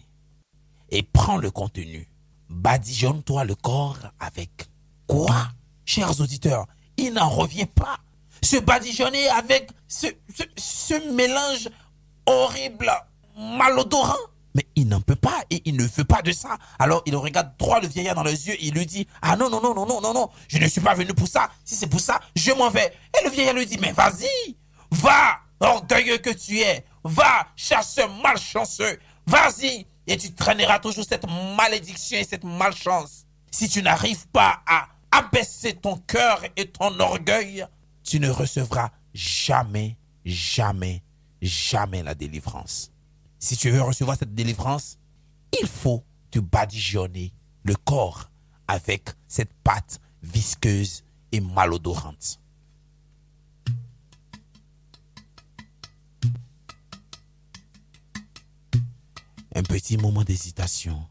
et 0.91 1.03
prends 1.03 1.37
le 1.37 1.51
contenu. 1.51 2.09
Badigeonne-toi 2.49 3.45
le 3.45 3.55
corps 3.55 3.99
avec 4.19 4.51
quoi? 5.07 5.49
Chers 5.85 6.21
auditeurs, 6.21 6.67
il 6.97 7.13
n'en 7.13 7.29
revient 7.29 7.67
pas. 7.67 7.99
Se 8.43 8.57
badigeonner 8.57 9.29
avec 9.29 9.71
ce, 9.89 10.07
ce, 10.35 10.43
ce 10.57 11.15
mélange 11.15 11.69
horrible, 12.27 12.91
malodorant. 13.37 14.17
Mais 14.55 14.67
il 14.77 14.89
n'en 14.89 15.01
peut 15.01 15.17
pas 15.17 15.43
et 15.51 15.63
il 15.65 15.77
ne 15.77 15.85
veut 15.85 16.05
pas 16.05 16.23
de 16.23 16.33
ça. 16.33 16.59
Alors 16.79 17.03
il 17.07 17.17
regarde 17.17 17.53
droit 17.59 17.81
le 17.81 17.89
vieillard 17.89 18.15
dans 18.15 18.23
les 18.23 18.49
yeux 18.49 18.55
et 18.55 18.67
il 18.67 18.75
lui 18.75 18.87
dit 18.87 19.07
Ah 19.23 19.37
non, 19.37 19.49
non, 19.49 19.61
non, 19.63 19.75
non, 19.75 19.87
non, 19.87 20.01
non, 20.01 20.13
non, 20.13 20.29
je 20.49 20.59
ne 20.59 20.69
suis 20.69 20.81
pas 20.81 20.95
venu 20.95 21.15
pour 21.15 21.29
ça. 21.29 21.51
Si 21.65 21.75
c'est 21.75 21.87
pour 21.87 22.01
ça, 22.01 22.21
je 22.37 22.53
m'en 22.53 22.71
vais. 22.71 22.93
Et 23.19 23.25
le 23.25 23.31
vieillard 23.31 23.55
lui 23.55 23.67
dit 23.67 23.79
Mais 23.79 23.93
vas-y, 23.93 24.57
va, 24.91 25.39
orgueilleux 25.61 26.19
que 26.19 26.31
tu 26.31 26.61
es, 26.61 26.85
va, 27.05 27.47
chasseur 27.57 28.11
malchanceux, 28.23 28.99
vas-y, 29.27 29.87
et 30.07 30.17
tu 30.17 30.33
traîneras 30.33 30.79
toujours 30.81 31.05
cette 31.09 31.27
malédiction 31.57 32.19
et 32.19 32.25
cette 32.25 32.45
malchance. 32.45 33.25
Si 33.51 33.69
tu 33.69 33.83
n'arrives 33.83 34.27
pas 34.29 34.63
à 34.67 34.89
abaisser 35.11 35.75
ton 35.75 35.97
cœur 35.97 36.43
et 36.57 36.67
ton 36.67 36.99
orgueil, 37.01 37.67
tu 38.03 38.19
ne 38.19 38.31
recevras 38.31 38.91
jamais, 39.15 39.97
jamais, 40.25 41.03
jamais 41.41 42.03
la 42.03 42.15
délivrance. 42.15 42.92
Si 43.43 43.57
tu 43.57 43.71
veux 43.71 43.83
recevoir 43.83 44.17
cette 44.17 44.37
délivrance, 44.37 44.99
il 45.61 45.67
faut 45.67 46.05
te 46.31 46.39
badigeonner 46.39 47.35
le 47.65 47.75
corps 47.75 48.31
avec 48.69 49.11
cette 49.27 49.53
pâte 49.65 50.01
visqueuse 50.23 51.03
et 51.33 51.41
malodorante. 51.41 52.41
Un 59.57 59.65
petit 59.65 59.97
moment 59.97 60.23
d'hésitation. 60.23 61.05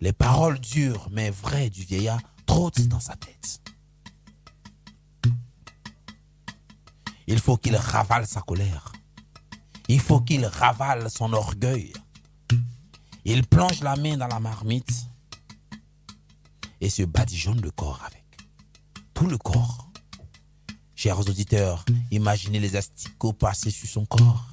Les 0.00 0.12
paroles 0.12 0.60
dures 0.60 1.08
mais 1.10 1.30
vraies 1.30 1.70
du 1.70 1.82
vieillard 1.82 2.20
trottent 2.46 2.86
dans 2.86 3.00
sa 3.00 3.16
tête. 3.16 3.60
Il 7.26 7.40
faut 7.40 7.56
qu'il 7.56 7.74
ravale 7.74 8.28
sa 8.28 8.40
colère. 8.42 8.92
Il 9.88 10.00
faut 10.00 10.20
qu'il 10.20 10.44
ravale 10.44 11.10
son 11.10 11.32
orgueil. 11.32 11.92
Il 13.24 13.46
plonge 13.46 13.80
la 13.80 13.96
main 13.96 14.16
dans 14.16 14.26
la 14.26 14.38
marmite 14.38 15.06
et 16.80 16.90
se 16.90 17.02
badigeonne 17.02 17.60
le 17.60 17.70
corps 17.70 18.02
avec. 18.06 18.24
Tout 19.14 19.26
le 19.26 19.38
corps. 19.38 19.90
Chers 20.94 21.20
auditeurs, 21.20 21.84
imaginez 22.10 22.60
les 22.60 22.76
asticots 22.76 23.32
passer 23.32 23.70
sur 23.70 23.88
son 23.88 24.04
corps. 24.04 24.50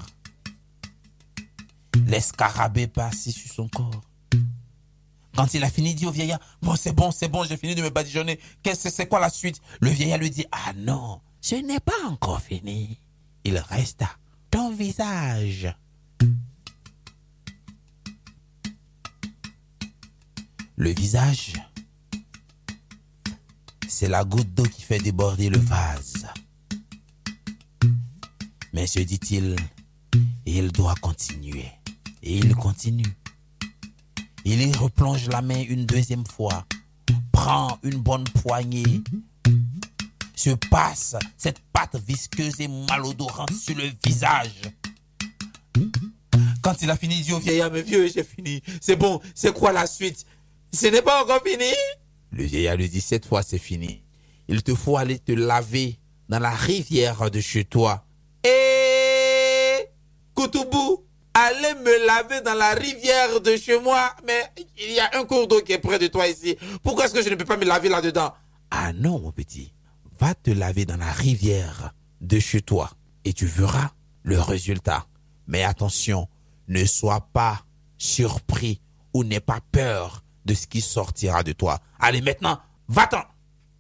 Les 2.08 2.22
scarabées 2.22 2.88
passer 2.88 3.32
sur 3.32 3.52
son 3.52 3.68
corps. 3.68 4.02
Quand 5.36 5.54
il 5.54 5.64
a 5.66 5.70
fini, 5.70 5.94
dit 5.96 6.06
au 6.06 6.12
vieillard, 6.12 6.40
bon, 6.62 6.76
c'est 6.78 6.94
bon, 6.94 7.12
c'est 7.12 7.28
bon, 7.28 7.44
j'ai 7.44 7.58
fini 7.58 7.76
de 7.76 7.82
me 7.82 7.90
badigeonner. 7.90 8.40
Qu'est-ce 8.64 8.86
que 8.86 8.90
c'est 8.90 9.08
quoi 9.08 9.20
la 9.20 9.30
suite? 9.30 9.62
Le 9.82 9.90
vieillard 9.90 10.20
lui 10.20 10.30
dit, 10.30 10.46
ah 10.52 10.72
non, 10.78 11.20
ce 11.42 11.56
n'est 11.56 11.82
pas 11.82 12.06
encore 12.08 12.42
fini. 12.42 13.02
Il 13.44 13.58
reste 13.58 14.02
à 14.02 14.16
visage. 14.76 15.74
Le 20.78 20.90
visage, 20.92 21.54
c'est 23.88 24.08
la 24.08 24.24
goutte 24.24 24.54
d'eau 24.54 24.64
qui 24.64 24.82
fait 24.82 25.00
déborder 25.00 25.50
le 25.50 25.58
vase. 25.58 26.28
Mais 28.74 28.88
se 28.88 29.00
dit-il, 29.00 29.56
il 30.46 30.72
doit 30.72 30.96
continuer. 30.96 31.72
Et 32.22 32.38
il 32.38 32.56
continue. 32.56 33.18
Il 34.44 34.62
y 34.62 34.74
replonge 34.74 35.28
la 35.30 35.42
main 35.42 35.64
une 35.68 35.86
deuxième 35.86 36.26
fois, 36.26 36.66
prend 37.32 37.78
une 37.84 38.02
bonne 38.02 38.26
poignée, 38.26 39.02
se 40.36 40.52
passe 40.70 41.16
cette 41.38 41.60
pâte 41.74 41.96
visqueuse 41.96 42.60
et 42.60 42.68
malodorante 42.68 43.54
sur 43.54 43.76
le 43.76 43.90
visage. 44.04 44.62
Quand 46.62 46.82
il 46.82 46.90
a 46.90 46.98
fini, 46.98 47.18
il 47.18 47.24
dit 47.24 47.34
au 47.34 47.40
vieillard, 47.40 47.72
mais 47.72 47.82
vieux, 47.82 48.08
j'ai 48.08 48.24
fini. 48.24 48.62
C'est 48.82 48.96
bon, 48.96 49.22
c'est 49.34 49.54
quoi 49.54 49.72
la 49.72 49.88
suite? 49.88 50.26
Ce 50.74 50.88
n'est 50.88 51.02
pas 51.02 51.24
encore 51.24 51.42
fini? 51.46 51.72
Le 52.32 52.44
vieillard 52.44 52.76
lui 52.76 52.90
dit, 52.90 53.02
cette 53.02 53.26
fois 53.26 53.44
c'est 53.44 53.60
fini. 53.60 54.04
Il 54.48 54.62
te 54.64 54.76
faut 54.76 54.98
aller 54.98 55.20
te 55.20 55.32
laver 55.32 56.00
dans 56.28 56.40
la 56.40 56.52
rivière 56.52 57.30
de 57.32 57.40
chez 57.40 57.66
toi. 57.66 58.06
Et 58.44 59.88
Koutoubou, 60.34 61.06
allez 61.34 61.74
me 61.76 62.06
laver 62.06 62.42
dans 62.42 62.56
la 62.56 62.74
rivière 62.74 63.42
de 63.42 63.56
chez 63.58 63.80
moi. 63.80 64.16
Mais 64.26 64.52
il 64.78 64.92
y 64.92 65.00
a 65.00 65.18
un 65.18 65.26
cours 65.26 65.48
d'eau 65.48 65.62
qui 65.62 65.72
est 65.72 65.80
près 65.80 66.00
de 66.00 66.08
toi 66.08 66.28
ici. 66.28 66.58
Pourquoi 66.84 67.06
est-ce 67.06 67.14
que 67.14 67.24
je 67.24 67.30
ne 67.30 67.36
peux 67.36 67.46
pas 67.46 67.58
me 67.58 67.66
laver 67.66 67.90
là-dedans? 67.90 68.34
Ah 68.72 68.92
non, 68.94 69.20
mon 69.20 69.32
petit. 69.32 69.72
Va 70.26 70.34
te 70.34 70.50
laver 70.50 70.86
dans 70.86 70.98
la 70.98 71.12
rivière 71.12 71.94
de 72.20 72.40
chez 72.40 72.60
toi 72.60 72.90
et 73.26 73.34
tu 73.34 73.46
verras 73.46 73.92
le 74.24 74.42
résultat. 74.42 75.06
Mais 75.46 75.64
attention, 75.64 76.28
ne 76.68 76.84
sois 76.84 77.30
pas 77.32 77.64
surpris 78.00 78.82
ou 79.14 79.24
n'aie 79.24 79.40
pas 79.40 79.60
peur 79.72 80.24
de 80.46 80.56
ce 80.56 80.66
qui 80.66 80.82
sortira 80.82 81.44
de 81.44 81.52
toi. 81.52 81.80
Allez, 82.00 82.22
maintenant, 82.22 82.60
va-t'en, 82.88 83.22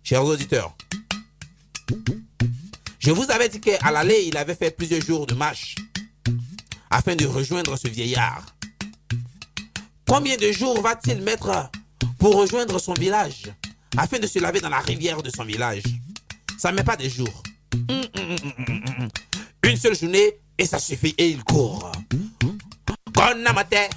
chers 0.03 0.23
auditeurs. 0.23 0.77
Je 2.99 3.09
vous 3.09 3.31
avais 3.31 3.49
dit 3.49 3.59
qu'à 3.59 3.89
l'aller, 3.89 4.25
il 4.27 4.37
avait 4.37 4.53
fait 4.53 4.69
plusieurs 4.69 5.01
jours 5.01 5.25
de 5.25 5.33
marche 5.33 5.73
afin 6.91 7.15
de 7.15 7.25
rejoindre 7.25 7.75
ce 7.75 7.87
vieillard. 7.87 8.45
Combien 10.07 10.37
de 10.37 10.51
jours 10.51 10.79
va-t-il 10.79 11.23
mettre 11.23 11.71
pour 12.19 12.35
rejoindre 12.35 12.77
son 12.77 12.93
village 12.93 13.51
afin 13.97 14.19
de 14.19 14.27
se 14.27 14.37
laver 14.37 14.61
dans 14.61 14.69
la 14.69 14.81
rivière 14.81 15.23
de 15.23 15.31
son 15.35 15.43
village? 15.43 15.81
Ça 16.57 16.71
ne 16.71 16.77
met 16.77 16.83
pas 16.83 16.95
des 16.95 17.09
jours. 17.09 17.43
Une 19.63 19.77
seule 19.77 19.95
journée 19.95 20.37
et 20.57 20.65
ça 20.65 20.79
suffit 20.79 21.13
et 21.17 21.29
il 21.29 21.43
court. 21.43 21.91
Matin, 23.53 23.87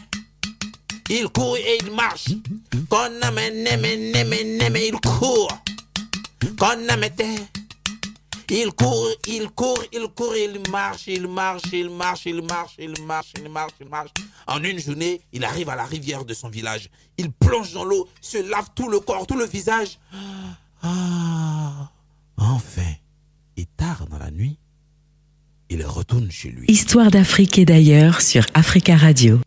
il 1.10 1.28
court 1.28 1.56
et 1.56 1.78
il 1.80 1.92
marche. 1.92 2.28
Il 2.72 2.86
court. 5.00 5.48
Matin, 6.98 7.34
Il 8.50 8.72
court, 8.72 9.10
il 9.26 9.50
court, 9.50 9.84
il 9.92 10.08
court, 10.14 10.36
il 10.36 10.70
marche, 10.70 11.08
il 11.08 11.28
marche, 11.28 11.72
il 11.72 11.90
marche, 11.90 12.26
il 12.26 12.42
marche, 12.42 12.76
il 12.78 13.02
marche, 13.04 13.32
il 13.36 13.50
marche, 13.50 13.74
il 13.80 13.88
marche. 13.88 14.10
En 14.46 14.62
une 14.64 14.78
journée, 14.78 15.20
il 15.32 15.44
arrive 15.44 15.68
à 15.68 15.76
la 15.76 15.84
rivière 15.84 16.24
de 16.24 16.32
son 16.32 16.48
village. 16.48 16.88
Il 17.18 17.30
plonge 17.30 17.72
dans 17.72 17.84
l'eau, 17.84 18.08
se 18.22 18.38
lave 18.38 18.68
tout 18.74 18.88
le 18.88 19.00
corps, 19.00 19.26
tout 19.26 19.36
le 19.36 19.44
visage. 19.44 19.98
Ah, 20.82 21.47
enfin, 22.38 22.94
et 23.56 23.66
tard 23.76 24.06
dans 24.08 24.18
la 24.18 24.30
nuit, 24.30 24.58
il 25.68 25.84
retourne 25.84 26.30
chez 26.30 26.50
lui. 26.50 26.66
Histoire 26.68 27.10
d'Afrique 27.10 27.58
et 27.58 27.64
d'ailleurs 27.64 28.22
sur 28.22 28.46
Africa 28.54 28.96
Radio. 28.96 29.40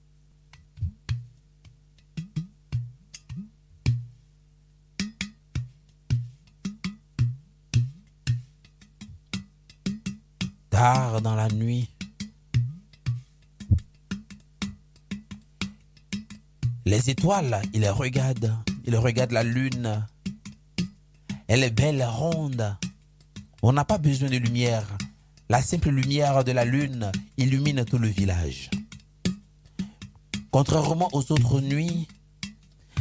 Tard 10.69 11.21
dans 11.21 11.36
la 11.36 11.48
nuit, 11.50 11.89
les 16.86 17.10
étoiles, 17.10 17.62
il 17.74 17.88
regarde, 17.89 18.55
il 18.86 18.95
regarde 18.95 19.31
la 19.31 19.43
lune. 19.43 20.05
Elle 21.53 21.65
est 21.65 21.70
belle, 21.70 22.01
ronde. 22.01 22.77
On 23.62 23.74
n'a 23.74 23.84
pas 23.84 23.98
besoin 23.98 24.29
de 24.29 24.38
lumière. 24.38 24.88
La 25.50 25.62
simple 25.62 25.89
lumière 25.89 26.46
de 26.46 26.53
la 26.53 26.63
lune 26.63 27.12
illumine 27.36 27.84
tout 27.84 27.98
le 27.98 28.08
village. 28.08 28.70
Contrairement 30.50 31.10
aux 31.12 31.29
autres 31.29 31.60
nuits, 31.60 32.08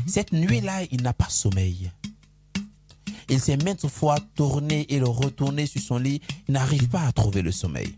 cette 0.05 0.33
nuit-là, 0.33 0.83
il 0.91 1.01
n'a 1.03 1.13
pas 1.13 1.29
sommeil. 1.29 1.93
Il 3.29 3.39
s'est 3.39 3.57
maintes 3.57 3.87
fois 3.87 4.19
tourné 4.35 4.85
et 4.93 4.99
le 4.99 5.07
retourné 5.07 5.67
sur 5.67 5.81
son 5.81 5.99
lit. 5.99 6.21
Il 6.49 6.55
n'arrive 6.55 6.89
pas 6.89 7.07
à 7.07 7.13
trouver 7.13 7.43
le 7.43 7.53
sommeil. 7.53 7.97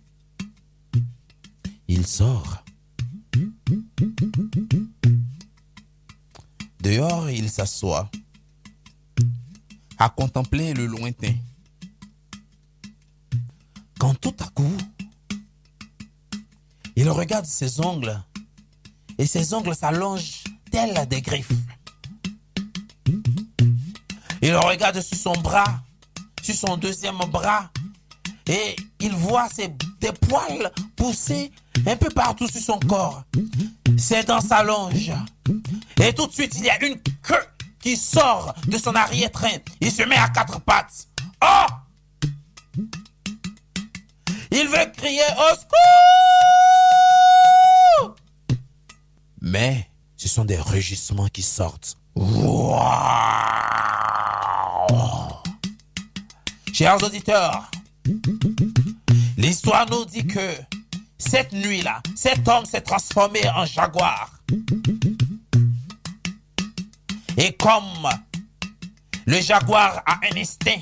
Il 1.88 2.06
sort. 2.06 2.62
Dehors, 6.82 7.30
il 7.30 7.49
s'assoit 7.49 8.11
à 10.02 10.09
contempler 10.09 10.75
le 10.75 10.87
lointain. 10.87 11.35
Quand 14.00 14.18
tout 14.21 14.35
à 14.40 14.49
coup, 14.49 14.76
il 16.97 17.09
regarde 17.09 17.47
ses 17.47 17.80
ongles 17.80 18.21
et 19.16 19.26
ses 19.26 19.54
ongles 19.54 19.76
s'allongent 19.76 20.42
tels 20.73 21.06
des 21.06 21.23
griffes. 21.23 21.52
Il 24.42 24.56
regarde 24.56 25.00
sur 25.00 25.16
son 25.16 25.40
bras, 25.40 25.82
sur 26.42 26.56
son 26.56 26.76
deuxième 26.76 27.18
bras, 27.30 27.71
et 28.49 28.75
il 28.99 29.12
voit 29.12 29.49
ses, 29.50 29.73
poils 30.28 30.73
pousser 30.97 31.52
un 31.87 31.97
peu 31.97 32.11
partout 32.11 32.49
sur 32.49 32.61
son 32.61 32.80
corps. 32.80 33.23
Ses 33.97 34.25
dents 34.25 34.40
s'allongent. 34.40 35.12
Et 36.00 36.12
tout 36.12 36.26
de 36.26 36.32
suite, 36.32 36.56
il 36.56 36.64
y 36.64 36.71
a 36.71 36.85
une 36.85 37.00
queue 37.23 37.51
qui 37.83 37.97
sort 37.97 38.55
de 38.67 38.79
son 38.79 38.95
arrière-train. 38.95 39.59
Il 39.81 39.91
se 39.91 40.03
met 40.05 40.17
à 40.17 40.29
quatre 40.29 40.61
pattes. 40.61 41.09
Oh! 41.45 41.67
Il 44.51 44.69
veut 44.69 44.91
crier 44.97 45.23
au 45.37 45.55
secours! 45.55 45.69
Mais 49.41 49.91
ce 50.17 50.29
sont 50.29 50.45
des 50.45 50.59
rugissements 50.59 51.29
qui 51.29 51.43
sortent. 51.43 51.99
Chers 56.73 57.03
auditeurs, 57.03 57.71
l'histoire 59.37 59.87
nous 59.91 60.05
dit 60.05 60.27
que 60.27 60.55
cette 61.18 61.53
nuit-là, 61.53 62.01
cet 62.14 62.47
homme 62.47 62.64
s'est 62.64 62.81
transformé 62.83 63.40
en 63.55 63.64
jaguar. 63.64 64.31
Et 67.37 67.53
comme 67.55 68.09
le 69.27 69.40
jaguar 69.40 70.03
a 70.07 70.21
un 70.31 70.37
instinct, 70.37 70.81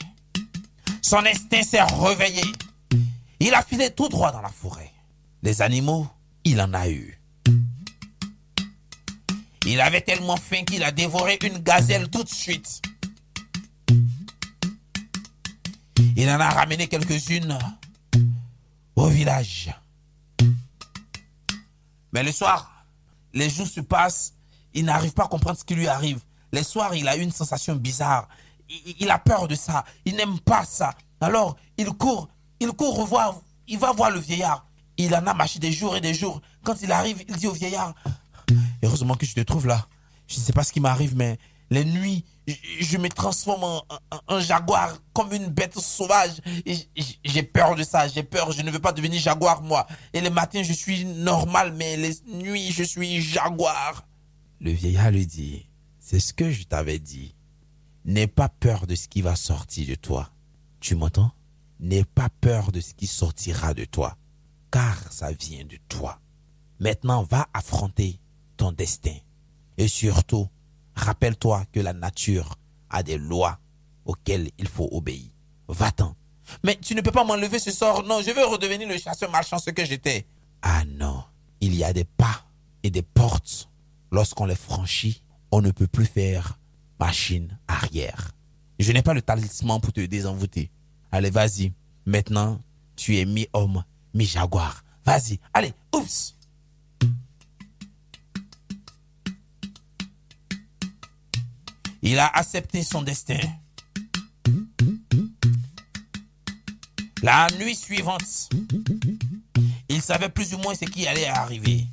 son 1.03 1.25
instinct 1.25 1.63
s'est 1.63 1.83
réveillé. 1.83 2.43
Il 3.39 3.55
a 3.55 3.63
filé 3.63 3.91
tout 3.91 4.09
droit 4.09 4.33
dans 4.33 4.43
la 4.43 4.49
forêt. 4.49 4.91
Les 5.43 5.63
animaux, 5.63 6.07
il 6.45 6.61
en 6.61 6.75
a 6.75 6.89
eu. 6.89 7.19
Il 9.67 9.81
avait 9.81 10.01
tellement 10.01 10.37
faim 10.37 10.65
qu'il 10.65 10.83
a 10.83 10.91
dévoré 10.91 11.39
une 11.43 11.59
gazelle 11.59 12.09
tout 12.09 12.25
de 12.25 12.29
suite. 12.29 12.83
Il 16.17 16.29
en 16.29 16.41
a 16.41 16.51
ramené 16.51 16.89
quelques-unes 16.89 17.59
au 18.97 19.07
village. 19.07 19.71
Mais 22.13 22.23
le 22.23 22.33
soir, 22.33 22.85
les 23.33 23.49
jours 23.49 23.67
se 23.67 23.81
passent, 23.81 24.35
il 24.75 24.85
n'arrive 24.85 25.13
pas 25.13 25.25
à 25.25 25.29
comprendre 25.29 25.59
ce 25.59 25.65
qui 25.65 25.75
lui 25.75 25.87
arrive. 25.87 26.21
Les 26.53 26.63
soirs, 26.63 26.95
il 26.95 27.09
a 27.09 27.17
une 27.17 27.31
sensation 27.31 27.77
bizarre. 27.77 28.29
Il, 28.99 29.11
a 29.11 29.19
peur 29.19 29.49
de 29.49 29.55
ça. 29.55 29.85
Il 30.05 30.17
n'aime 30.17 30.39
pas 30.41 30.65
ça. 30.65 30.95
Alors, 31.21 31.57
il 31.77 31.91
court, 31.91 32.29
il 32.61 32.69
court 32.73 32.97
revoir, 32.97 33.41
il 33.67 33.79
va 33.79 33.93
voir 33.93 34.11
le 34.11 34.21
vieillard. 34.21 34.67
Il 34.97 35.15
en 35.15 35.27
a 35.27 35.35
marché 35.35 35.59
des 35.59 35.73
jours 35.73 35.97
et 35.97 36.01
des 36.01 36.15
jours. 36.15 36.41
Quand 36.63 36.81
il 36.83 36.93
arrive, 36.93 37.25
il 37.29 37.37
dit 37.37 37.47
au 37.47 37.53
vieillard, 37.53 37.95
heureusement 38.83 39.15
que 39.15 39.27
je 39.27 39.35
te 39.35 39.41
trouve 39.41 39.67
là. 39.67 39.87
Je 40.29 40.37
ne 40.37 40.41
sais 40.41 40.53
pas 40.53 40.63
ce 40.63 40.73
qui 40.73 40.81
m'arrive, 40.81 41.17
mais 41.17 41.39
les 41.71 41.85
nuits, 41.85 42.25
je, 42.81 42.99
me 42.99 43.09
transforme 43.09 43.65
en, 43.65 43.83
en- 44.29 44.41
jaguar 44.41 44.99
comme 45.13 45.33
une 45.33 45.47
bête 45.49 45.79
sauvage. 45.79 46.41
J'ai 47.25 47.43
peur 47.43 47.77
de 47.77 47.83
ça, 47.83 48.09
j'ai 48.09 48.23
peur. 48.23 48.53
Je 48.53 48.63
ne 48.63 48.71
veux 48.71 48.79
pas 48.79 48.93
devenir 48.93 49.21
jaguar, 49.21 49.63
moi. 49.63 49.87
Et 50.13 50.21
les 50.21 50.31
matins, 50.31 50.63
je 50.63 50.73
suis 50.73 51.05
normal, 51.05 51.75
mais 51.77 51.97
les 51.97 52.15
nuits, 52.27 52.71
je 52.73 52.83
suis 52.83 53.21
jaguar. 53.21 54.07
Le 54.61 54.73
vieillard 54.73 55.11
lui 55.11 55.27
dit, 55.27 55.70
c'est 56.11 56.18
ce 56.18 56.35
que 56.35 56.51
je 56.51 56.64
t'avais 56.64 56.99
dit. 56.99 57.37
N'aie 58.05 58.27
pas 58.27 58.49
peur 58.49 58.88
de 58.88 58.96
ce 58.96 59.07
qui 59.07 59.23
va 59.23 59.37
sortir 59.37 59.87
de 59.87 59.94
toi. 59.94 60.33
Tu 60.81 60.96
m'entends? 60.96 61.31
N'aie 61.79 62.03
pas 62.03 62.29
peur 62.40 62.73
de 62.73 62.81
ce 62.81 62.94
qui 62.94 63.07
sortira 63.07 63.75
de 63.75 63.85
toi, 63.85 64.16
car 64.73 65.12
ça 65.12 65.31
vient 65.31 65.64
de 65.64 65.79
toi. 65.88 66.18
Maintenant, 66.81 67.23
va 67.23 67.46
affronter 67.55 68.18
ton 68.57 68.73
destin. 68.73 69.14
Et 69.79 69.87
surtout, 69.87 70.49
rappelle-toi 70.96 71.64
que 71.70 71.79
la 71.79 71.92
nature 71.92 72.57
a 72.88 73.05
des 73.05 73.16
lois 73.16 73.61
auxquelles 74.05 74.51
il 74.59 74.66
faut 74.66 74.88
obéir. 74.90 75.31
Va-t'en. 75.68 76.16
Mais 76.64 76.75
tu 76.75 76.96
ne 76.96 77.03
peux 77.03 77.12
pas 77.12 77.23
m'enlever 77.23 77.61
ce 77.61 77.70
sort. 77.70 78.03
Non, 78.03 78.20
je 78.20 78.33
veux 78.33 78.46
redevenir 78.46 78.88
le 78.88 78.99
chasseur 78.99 79.31
malchanceux 79.31 79.70
que 79.70 79.85
j'étais. 79.85 80.27
Ah 80.62 80.83
non, 80.87 81.23
il 81.61 81.73
y 81.77 81.85
a 81.85 81.92
des 81.92 82.03
pas 82.03 82.46
et 82.83 82.90
des 82.90 83.03
portes. 83.03 83.70
Lorsqu'on 84.11 84.46
les 84.46 84.57
franchit, 84.57 85.23
on 85.53 85.61
ne 85.61 85.71
peut 85.71 85.87
plus 85.87 86.07
faire 86.07 86.59
machine 86.99 87.59
arrière. 87.67 88.33
Je 88.79 88.93
n'ai 88.93 89.03
pas 89.03 89.15
le 89.15 89.23
talisman 89.23 89.81
pour 89.81 89.93
te 89.93 90.01
désenvoûter. 90.01 90.71
Allez, 91.13 91.31
vas-y. 91.31 91.73
Maintenant, 92.07 92.61
tu 92.97 93.19
es 93.19 93.25
mi-homme, 93.25 93.85
mi-jaguar. 94.15 94.85
Vas-y. 95.05 95.39
Allez, 95.53 95.73
oups. 95.95 96.37
Il 102.03 102.19
a 102.19 102.27
accepté 102.29 102.83
son 102.83 103.03
destin. 103.03 103.41
La 107.23 107.49
nuit 107.59 107.75
suivante, 107.75 108.49
il 109.91 110.01
savait 110.01 110.31
plus 110.31 110.55
ou 110.55 110.59
moins 110.59 110.75
ce 110.75 110.87
qui 110.87 111.07
allait 111.07 111.27
arriver. 111.27 111.87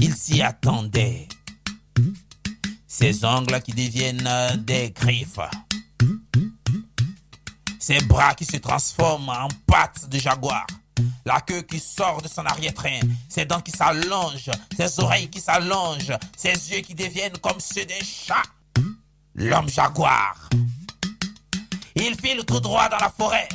Il 0.00 0.14
s'y 0.14 0.40
attendait. 0.40 1.26
Ses 2.88 3.24
ongles 3.24 3.60
qui 3.62 3.72
deviennent 3.72 4.26
euh, 4.26 4.56
des 4.56 4.90
griffes. 4.90 5.40
Ses 7.80 7.98
bras 8.02 8.34
qui 8.34 8.44
se 8.44 8.56
transforment 8.58 9.28
en 9.28 9.48
pattes 9.66 10.08
de 10.08 10.18
jaguar. 10.18 10.66
La 11.24 11.40
queue 11.40 11.62
qui 11.62 11.80
sort 11.80 12.22
de 12.22 12.28
son 12.28 12.44
arrière-train. 12.46 13.00
Ses 13.28 13.44
dents 13.44 13.60
qui 13.60 13.72
s'allongent. 13.72 14.50
Ses 14.76 15.00
oreilles 15.00 15.28
qui 15.28 15.40
s'allongent. 15.40 16.16
Ses 16.36 16.52
yeux 16.70 16.80
qui 16.80 16.94
deviennent 16.94 17.36
comme 17.38 17.60
ceux 17.60 17.84
d'un 17.84 17.94
chat. 18.04 18.42
L'homme 19.34 19.68
jaguar. 19.68 20.48
Il 21.96 22.14
file 22.20 22.44
tout 22.46 22.60
droit 22.60 22.88
dans 22.88 22.98
la 22.98 23.10
forêt. 23.10 23.48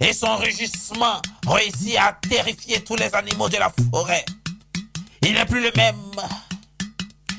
Et 0.00 0.12
son 0.12 0.36
rugissement 0.36 1.20
réussit 1.46 1.96
à 1.96 2.18
terrifier 2.28 2.82
tous 2.82 2.96
les 2.96 3.14
animaux 3.14 3.48
de 3.48 3.56
la 3.56 3.72
forêt. 3.92 4.24
Il 5.22 5.34
n'est 5.34 5.46
plus 5.46 5.62
le 5.62 5.72
même. 5.76 5.96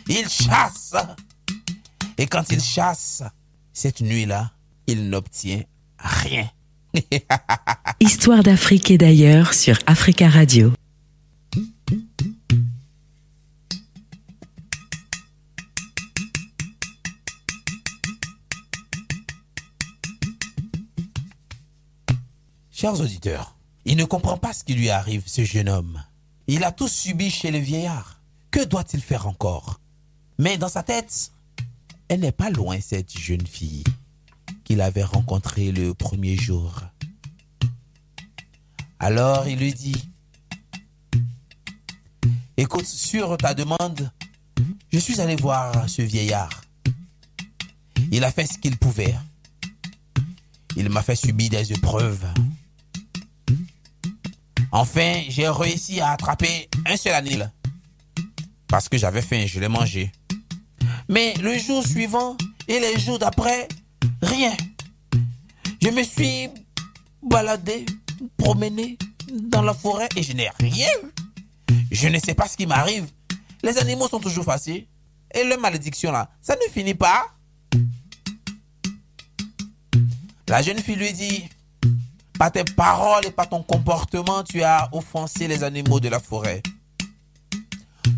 Il 0.10 0.30
chasse. 0.30 0.96
Et 2.18 2.28
quand 2.28 2.50
il 2.50 2.62
chasse, 2.62 3.24
cette 3.74 4.00
nuit-là, 4.00 4.52
il 4.88 5.10
n'obtient 5.10 5.64
rien. 6.00 6.50
Histoire 8.00 8.42
d'Afrique 8.42 8.90
et 8.90 8.98
d'ailleurs 8.98 9.54
sur 9.54 9.78
Africa 9.86 10.30
Radio. 10.30 10.72
Chers 22.72 23.02
auditeurs, 23.02 23.58
il 23.86 23.98
ne 23.98 24.06
comprend 24.06 24.38
pas 24.38 24.54
ce 24.54 24.64
qui 24.64 24.74
lui 24.74 24.90
arrive, 24.90 25.24
ce 25.26 25.44
jeune 25.44 25.68
homme. 25.68 26.02
Il 26.48 26.64
a 26.64 26.72
tout 26.72 26.88
subi 26.88 27.30
chez 27.30 27.52
le 27.52 27.58
vieillard. 27.58 28.22
Que 28.52 28.64
doit-il 28.64 29.02
faire 29.02 29.28
encore? 29.28 29.82
Mais 30.40 30.58
dans 30.58 30.70
sa 30.70 30.84
tête, 30.84 31.32
elle 32.10 32.20
n'est 32.20 32.32
pas 32.32 32.50
loin, 32.50 32.80
cette 32.80 33.18
jeune 33.18 33.46
fille 33.46 33.84
qu'il 34.64 34.82
avait 34.82 35.04
rencontrée 35.04 35.72
le 35.72 35.94
premier 35.94 36.36
jour. 36.36 36.82
Alors 39.00 39.48
il 39.48 39.60
lui 39.60 39.74
dit, 39.74 40.10
écoute, 42.58 42.86
sur 42.86 43.38
ta 43.38 43.54
demande, 43.54 44.12
je 44.92 45.00
suis 45.00 45.20
allé 45.22 45.36
voir 45.36 45.90
ce 45.90 46.02
vieillard. 46.02 46.62
Il 48.12 48.24
a 48.24 48.32
fait 48.32 48.46
ce 48.46 48.58
qu'il 48.58 48.78
pouvait. 48.78 49.16
Il 50.76 50.90
m'a 50.90 51.02
fait 51.02 51.16
subir 51.16 51.50
des 51.50 51.74
épreuves. 51.74 52.26
Enfin, 54.72 55.24
j'ai 55.30 55.50
réussi 55.50 56.00
à 56.00 56.12
attraper 56.12 56.70
un 56.86 56.98
seul 56.98 57.14
anil. 57.14 57.52
Parce 58.68 58.90
que 58.90 58.98
j'avais 58.98 59.22
faim, 59.22 59.46
je 59.46 59.60
l'ai 59.60 59.70
mangé. 59.70 60.12
Mais 61.10 61.34
le 61.36 61.58
jour 61.58 61.86
suivant 61.86 62.36
et 62.68 62.80
les 62.80 63.00
jours 63.00 63.20
d'après, 63.20 63.68
rien. 64.22 64.56
Je 65.82 65.90
me 65.90 66.04
suis 66.04 66.50
baladé, 67.24 67.86
promené 68.38 68.98
dans 69.32 69.62
la 69.62 69.74
forêt 69.74 70.10
et 70.16 70.24
je 70.24 70.34
n'ai 70.34 70.50
rien. 70.60 70.90
Je 71.92 72.08
ne 72.08 72.20
sais 72.20 72.34
pas 72.34 72.48
ce 72.48 72.58
qui 72.58 72.68
m'arrive. 72.68 73.08
Les 73.64 73.78
animaux 73.78 74.08
sont 74.08 74.20
toujours 74.20 74.46
faciles. 74.46 74.86
Et 75.34 75.44
leur 75.44 75.60
malédiction 75.60 76.12
là, 76.12 76.30
ça 76.42 76.56
ne 76.56 76.72
finit 76.72 76.94
pas. 76.94 77.28
La 80.48 80.62
jeune 80.62 80.80
fille 80.80 80.96
lui 80.96 81.12
dit, 81.12 81.44
par 82.40 82.52
tes 82.52 82.64
paroles 82.64 83.26
et 83.26 83.32
par 83.32 83.50
ton 83.50 83.62
comportement, 83.64 84.44
tu 84.44 84.64
as 84.64 84.90
offensé 84.94 85.48
les 85.48 85.64
animaux 85.64 86.00
de 86.00 86.08
la 86.08 86.20
forêt. 86.20 86.62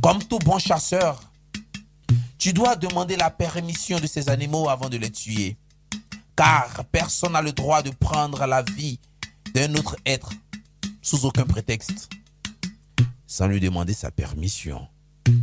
Comme 0.02 0.24
tout 0.24 0.40
bon 0.40 0.60
chasseur, 0.60 1.29
tu 2.40 2.54
dois 2.54 2.78
demander 2.78 3.18
la 3.18 3.30
permission 3.30 4.00
de 4.00 4.08
ces 4.08 4.30
animaux 4.30 4.70
avant 4.70 4.90
de 4.90 4.98
les 4.98 5.12
tuer. 5.12 5.58
Car 6.38 6.86
personne 6.86 7.34
n'a 7.34 7.42
le 7.42 7.52
droit 7.52 7.84
de 7.84 7.90
prendre 7.90 8.46
la 8.46 8.64
vie 8.64 8.98
d'un 9.54 9.76
autre 9.76 9.98
être 10.06 10.32
sous 11.02 11.26
aucun 11.26 11.44
prétexte, 11.44 12.10
sans 13.28 13.48
lui 13.48 13.60
demander 13.60 13.94
sa 13.94 14.10
permission. 14.10 14.88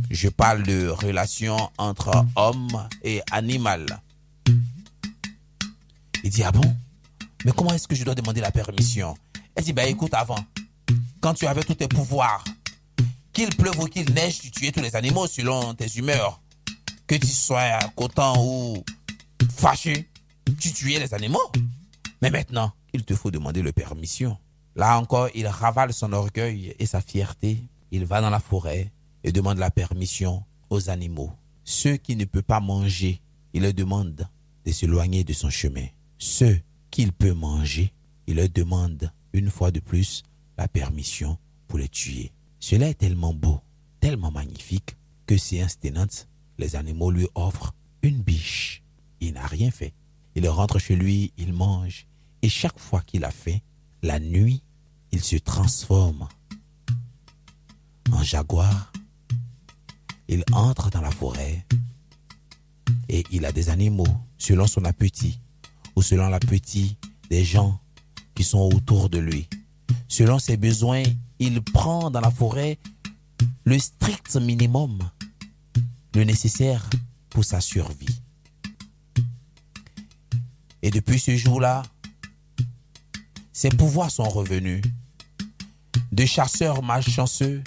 Je 0.09 0.27
parle 0.27 0.63
de 0.63 0.87
relation 0.87 1.55
entre 1.77 2.25
homme 2.35 2.89
et 3.03 3.21
animal. 3.31 3.85
Il 6.23 6.31
dit, 6.31 6.43
ah 6.43 6.51
bon? 6.51 6.75
Mais 7.45 7.51
comment 7.51 7.73
est-ce 7.73 7.87
que 7.87 7.95
je 7.95 8.03
dois 8.03 8.15
demander 8.15 8.41
la 8.41 8.51
permission? 8.51 9.15
Elle 9.55 9.63
dit, 9.63 9.73
bah 9.73 9.85
écoute, 9.85 10.15
avant, 10.15 10.39
quand 11.21 11.35
tu 11.35 11.45
avais 11.45 11.63
tous 11.63 11.75
tes 11.75 11.87
pouvoirs, 11.87 12.43
qu'il 13.33 13.55
pleuve 13.55 13.79
ou 13.79 13.85
qu'il 13.85 14.11
neige, 14.13 14.39
tu 14.39 14.49
tuais 14.49 14.71
tous 14.71 14.81
les 14.81 14.95
animaux 14.95 15.27
selon 15.27 15.75
tes 15.75 15.87
humeurs. 15.95 16.41
Que 17.07 17.15
tu 17.15 17.27
sois 17.27 17.79
content 17.95 18.35
ou 18.37 18.83
fâché, 19.49 20.09
tu 20.59 20.73
tuais 20.73 20.99
les 20.99 21.13
animaux. 21.13 21.51
Mais 22.21 22.29
maintenant, 22.29 22.73
il 22.93 23.05
te 23.05 23.15
faut 23.15 23.31
demander 23.31 23.63
la 23.63 23.71
permission. 23.71 24.37
Là 24.75 24.99
encore, 24.99 25.29
il 25.33 25.47
ravale 25.47 25.93
son 25.93 26.11
orgueil 26.13 26.75
et 26.77 26.85
sa 26.85 26.99
fierté. 26.99 27.63
Il 27.91 28.05
va 28.05 28.19
dans 28.19 28.29
la 28.29 28.39
forêt 28.41 28.91
et 29.23 29.31
demande 29.31 29.57
la 29.57 29.71
permission 29.71 30.43
aux 30.69 30.89
animaux. 30.89 31.31
Ceux 31.63 31.95
qui 31.95 32.15
ne 32.15 32.25
peuvent 32.25 32.43
pas 32.43 32.59
manger, 32.59 33.21
il 33.53 33.63
leur 33.63 33.73
demande 33.73 34.27
de 34.65 34.71
s'éloigner 34.71 35.23
de 35.23 35.33
son 35.33 35.49
chemin. 35.49 35.87
Ceux 36.17 36.59
qu'il 36.91 37.13
peut 37.13 37.33
manger, 37.33 37.93
il 38.27 38.35
leur 38.35 38.49
demande 38.49 39.11
une 39.31 39.49
fois 39.49 39.71
de 39.71 39.79
plus 39.79 40.23
la 40.57 40.67
permission 40.67 41.37
pour 41.67 41.79
les 41.79 41.87
tuer. 41.87 42.31
Cela 42.59 42.89
est 42.89 42.95
tellement 42.95 43.33
beau, 43.33 43.61
tellement 44.01 44.31
magnifique, 44.31 44.97
que 45.25 45.37
séance 45.37 45.79
tenante, 45.79 46.27
les 46.57 46.75
animaux 46.75 47.11
lui 47.11 47.27
offrent 47.35 47.73
une 48.01 48.21
biche. 48.21 48.83
Il 49.19 49.33
n'a 49.33 49.45
rien 49.45 49.71
fait. 49.71 49.93
Il 50.35 50.47
rentre 50.49 50.79
chez 50.79 50.95
lui, 50.95 51.33
il 51.37 51.53
mange, 51.53 52.07
et 52.41 52.49
chaque 52.49 52.79
fois 52.79 53.01
qu'il 53.01 53.23
a 53.23 53.31
faim, 53.31 53.57
la 54.03 54.19
nuit, 54.19 54.61
il 55.11 55.23
se 55.23 55.37
transforme 55.37 56.27
en 58.11 58.23
jaguar. 58.23 58.91
Il 60.27 60.43
entre 60.51 60.89
dans 60.89 61.01
la 61.01 61.11
forêt 61.11 61.65
et 63.09 63.23
il 63.31 63.45
a 63.45 63.51
des 63.51 63.69
animaux 63.69 64.07
selon 64.37 64.67
son 64.67 64.85
appétit 64.85 65.39
ou 65.95 66.01
selon 66.01 66.27
l'appétit 66.27 66.97
des 67.29 67.43
gens 67.43 67.79
qui 68.35 68.43
sont 68.43 68.59
autour 68.59 69.09
de 69.09 69.17
lui. 69.17 69.47
Selon 70.07 70.37
ses 70.37 70.57
besoins, 70.57 71.03
il 71.39 71.61
prend 71.61 72.11
dans 72.11 72.21
la 72.21 72.31
forêt 72.31 72.77
le 73.63 73.79
strict 73.79 74.35
minimum, 74.35 74.99
le 76.15 76.23
nécessaire 76.23 76.89
pour 77.29 77.45
sa 77.45 77.61
survie. 77.61 78.21
Et 80.81 80.89
depuis 80.89 81.19
ce 81.19 81.35
jour-là, 81.35 81.83
ses 83.51 83.69
pouvoirs 83.69 84.11
sont 84.11 84.29
revenus. 84.29 84.81
De 86.11 86.25
chasseur 86.25 86.83
malchanceux, 86.83 87.63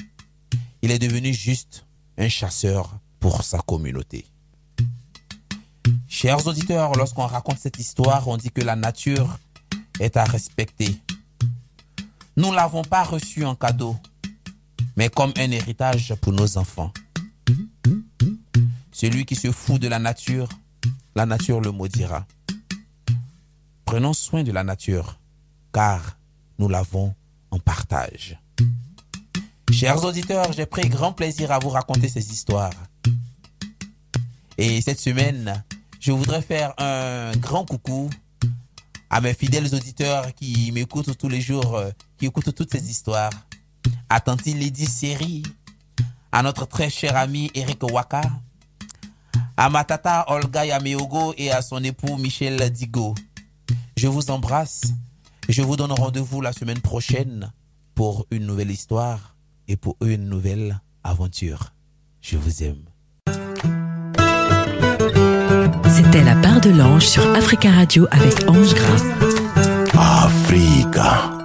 il 0.82 0.90
est 0.90 0.98
devenu 0.98 1.34
juste 1.34 1.84
un 2.16 2.28
chasseur 2.28 2.98
pour 3.18 3.44
sa 3.44 3.58
communauté. 3.58 4.26
Chers 6.08 6.46
auditeurs, 6.46 6.92
lorsqu'on 6.94 7.26
raconte 7.26 7.58
cette 7.58 7.78
histoire, 7.78 8.26
on 8.28 8.36
dit 8.36 8.50
que 8.50 8.62
la 8.62 8.76
nature 8.76 9.38
est 10.00 10.16
à 10.16 10.24
respecter. 10.24 10.96
Nous 12.36 12.50
ne 12.50 12.56
l'avons 12.56 12.82
pas 12.82 13.04
reçu 13.04 13.44
en 13.44 13.54
cadeau, 13.54 13.96
mais 14.96 15.08
comme 15.08 15.32
un 15.36 15.50
héritage 15.50 16.14
pour 16.20 16.32
nos 16.32 16.58
enfants. 16.58 16.92
Celui 19.00 19.24
qui 19.24 19.34
se 19.34 19.50
fout 19.50 19.80
de 19.80 19.88
la 19.88 19.98
nature, 19.98 20.46
la 21.16 21.24
nature 21.24 21.62
le 21.62 21.70
maudira. 21.70 22.26
Prenons 23.86 24.12
soin 24.12 24.42
de 24.42 24.52
la 24.52 24.62
nature, 24.62 25.18
car 25.72 26.18
nous 26.58 26.68
l'avons 26.68 27.14
en 27.50 27.58
partage. 27.58 28.38
Chers 29.72 30.04
auditeurs, 30.04 30.52
j'ai 30.52 30.66
pris 30.66 30.86
grand 30.90 31.14
plaisir 31.14 31.50
à 31.50 31.58
vous 31.58 31.70
raconter 31.70 32.10
ces 32.10 32.30
histoires. 32.30 32.74
Et 34.58 34.82
cette 34.82 35.00
semaine, 35.00 35.64
je 35.98 36.12
voudrais 36.12 36.42
faire 36.42 36.74
un 36.76 37.34
grand 37.38 37.64
coucou 37.64 38.10
à 39.08 39.22
mes 39.22 39.32
fidèles 39.32 39.74
auditeurs 39.74 40.34
qui 40.34 40.72
m'écoutent 40.72 41.16
tous 41.16 41.30
les 41.30 41.40
jours, 41.40 41.74
euh, 41.74 41.90
qui 42.18 42.26
écoutent 42.26 42.54
toutes 42.54 42.70
ces 42.70 42.90
histoires. 42.90 43.32
À 44.10 44.20
Tanti 44.20 44.52
Lady 44.52 44.84
Série, 44.84 45.42
à 46.32 46.42
notre 46.42 46.66
très 46.66 46.90
cher 46.90 47.16
ami 47.16 47.50
Eric 47.54 47.82
Waka, 47.82 48.20
à 49.60 49.68
ma 49.68 49.84
tata 49.84 50.24
Olga 50.28 50.64
Yameogo 50.64 51.34
et 51.36 51.50
à 51.50 51.60
son 51.60 51.84
époux 51.84 52.16
Michel 52.16 52.70
Digo. 52.70 53.14
Je 53.94 54.08
vous 54.08 54.30
embrasse. 54.30 54.80
Je 55.50 55.60
vous 55.60 55.76
donne 55.76 55.92
rendez-vous 55.92 56.40
la 56.40 56.54
semaine 56.54 56.80
prochaine 56.80 57.52
pour 57.94 58.26
une 58.30 58.46
nouvelle 58.46 58.70
histoire 58.70 59.36
et 59.68 59.76
pour 59.76 59.98
une 60.00 60.30
nouvelle 60.30 60.80
aventure. 61.04 61.74
Je 62.22 62.38
vous 62.38 62.62
aime. 62.62 62.84
C'était 65.90 66.24
la 66.24 66.36
part 66.36 66.62
de 66.62 66.70
l'ange 66.70 67.06
sur 67.06 67.26
Africa 67.36 67.70
Radio 67.70 68.08
avec 68.12 68.48
Ange 68.48 68.74
Gras. 68.74 70.24
Africa. 70.24 71.39